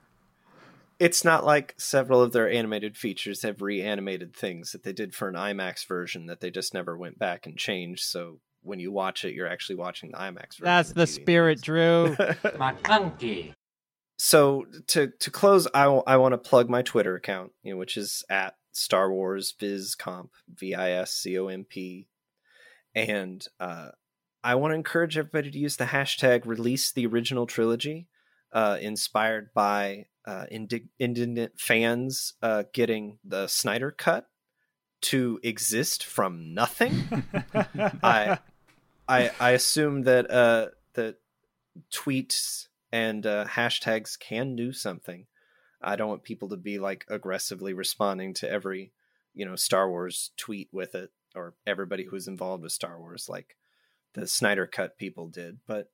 [0.99, 5.29] it's not like several of their animated features have reanimated things that they did for
[5.29, 8.03] an IMAX version that they just never went back and changed.
[8.03, 10.65] So when you watch it, you're actually watching the IMAX version.
[10.65, 11.61] That's the spirit, movies.
[11.61, 12.15] Drew.
[12.57, 13.53] Maclunkey.
[14.17, 18.23] so to to close i, want to plug my twitter account you know which is
[18.31, 22.07] at star wars Viz Comp v-i-s-c-o-m-p
[22.95, 23.89] and uh,
[24.43, 28.07] i want to encourage everybody to use the hashtag release the original trilogy
[28.53, 34.27] uh, inspired by uh, indig- indignant fans uh, getting the snyder cut
[35.01, 37.07] to exist from nothing
[38.01, 38.39] I,
[39.07, 41.17] I I assume that uh that
[41.91, 45.25] tweets and uh, hashtags can do something.
[45.81, 48.91] I don't want people to be like aggressively responding to every
[49.33, 53.55] you know Star Wars tweet with it or everybody who's involved with Star Wars like
[54.13, 55.59] the Snyder cut people did.
[55.67, 55.89] But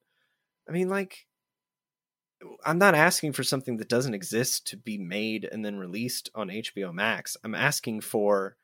[0.67, 1.27] I mean like
[2.65, 6.49] I'm not asking for something that doesn't exist to be made and then released on
[6.49, 7.37] HBO Max.
[7.43, 8.57] I'm asking for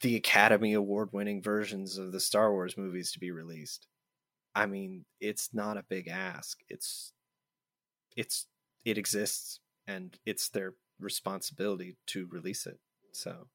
[0.00, 3.86] the Academy Award winning versions of the Star Wars movies to be released.
[4.54, 6.58] I mean, it's not a big ask.
[6.68, 7.12] It's
[8.16, 8.46] it's
[8.84, 12.78] it exists and it's their responsibility to release it.
[13.12, 13.46] So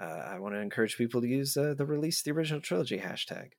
[0.00, 3.50] uh, I want to encourage people to use uh, the release the original trilogy hashtag.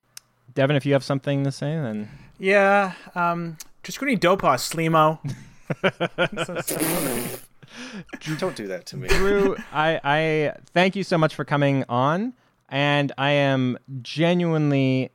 [0.53, 2.09] Devin, if you have something to say, then
[2.39, 5.19] Yeah, um, just going to Dopa, Slimo.
[8.39, 9.07] Don't do that to me.
[9.09, 12.33] Drew, I, I thank you so much for coming on,
[12.69, 15.11] and I am genuinely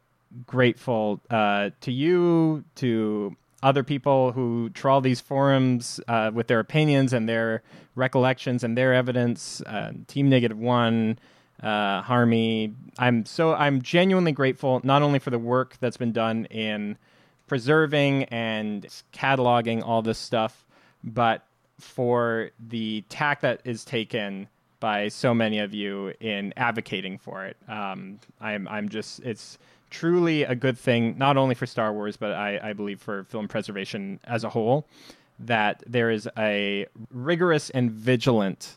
[0.47, 7.13] grateful uh, to you, to other people who trawl these forums uh, with their opinions
[7.13, 7.63] and their
[7.95, 9.61] recollections and their evidence.
[9.63, 11.19] Uh, Team Negative One,
[11.63, 12.75] uh, Harmy.
[12.99, 16.99] I'm so I'm genuinely grateful not only for the work that's been done in
[17.47, 20.65] preserving and cataloging all this stuff,
[21.05, 21.47] but
[21.79, 24.49] for the tack that is taken
[24.81, 27.57] by so many of you in advocating for it.
[27.69, 29.59] Um, I'm I'm just it's
[29.91, 33.47] truly a good thing, not only for Star Wars, but I, I believe for film
[33.47, 34.87] preservation as a whole,
[35.39, 38.77] that there is a rigorous and vigilant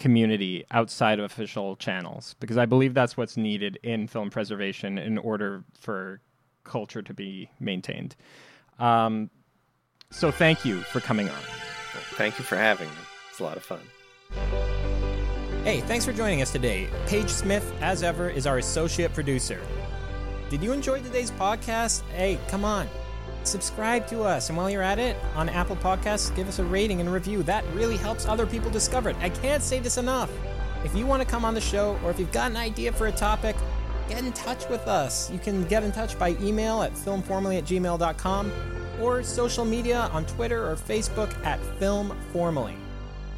[0.00, 5.18] community outside of official channels because I believe that's what's needed in film preservation in
[5.18, 6.20] order for
[6.64, 8.16] culture to be maintained.
[8.80, 9.30] Um,
[10.10, 11.42] so thank you for coming on.
[12.14, 12.94] Thank you for having me.
[13.30, 13.80] It's a lot of fun.
[15.62, 16.88] Hey, thanks for joining us today.
[17.06, 19.60] Paige Smith, as ever, is our associate producer.
[20.48, 22.02] Did you enjoy today's podcast?
[22.12, 22.88] Hey, come on.
[23.44, 27.00] Subscribe to us, and while you're at it, on Apple Podcasts, give us a rating
[27.00, 27.42] and review.
[27.42, 29.16] That really helps other people discover it.
[29.20, 30.30] I can't say this enough.
[30.84, 33.06] If you want to come on the show, or if you've got an idea for
[33.06, 33.56] a topic,
[34.08, 35.30] get in touch with us.
[35.30, 38.52] You can get in touch by email at filmformally at gmail.com
[39.00, 42.74] or social media on Twitter or Facebook at filmformally.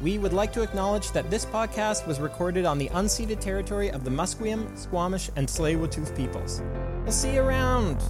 [0.01, 4.03] We would like to acknowledge that this podcast was recorded on the unceded territory of
[4.03, 6.61] the Musqueam, Squamish, and Tsleil-Waututh peoples.
[7.03, 8.01] We'll see you around.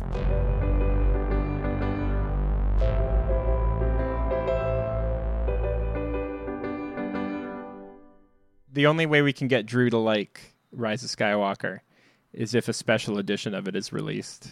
[8.73, 10.41] The only way we can get Drew to like
[10.71, 11.79] Rise of Skywalker
[12.33, 14.49] is if a special edition of it is released.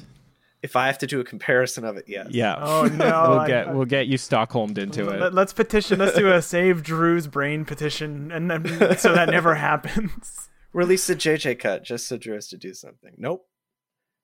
[0.61, 2.27] If I have to do a comparison of it, yes.
[2.29, 2.55] Yeah.
[2.59, 2.97] Oh no!
[3.29, 5.19] we'll I- get I- we'll get you Stockholmed into it.
[5.19, 5.97] Let, us petition.
[5.97, 10.49] Let's do a save Drew's brain petition, and then so that never happens.
[10.73, 13.11] Release the JJ cut just so Drew has to do something.
[13.17, 13.45] Nope.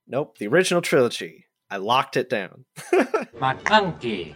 [0.07, 0.37] Nope.
[0.37, 1.45] The original trilogy.
[1.69, 2.63] I locked it down.
[3.37, 4.25] My Maclunkey.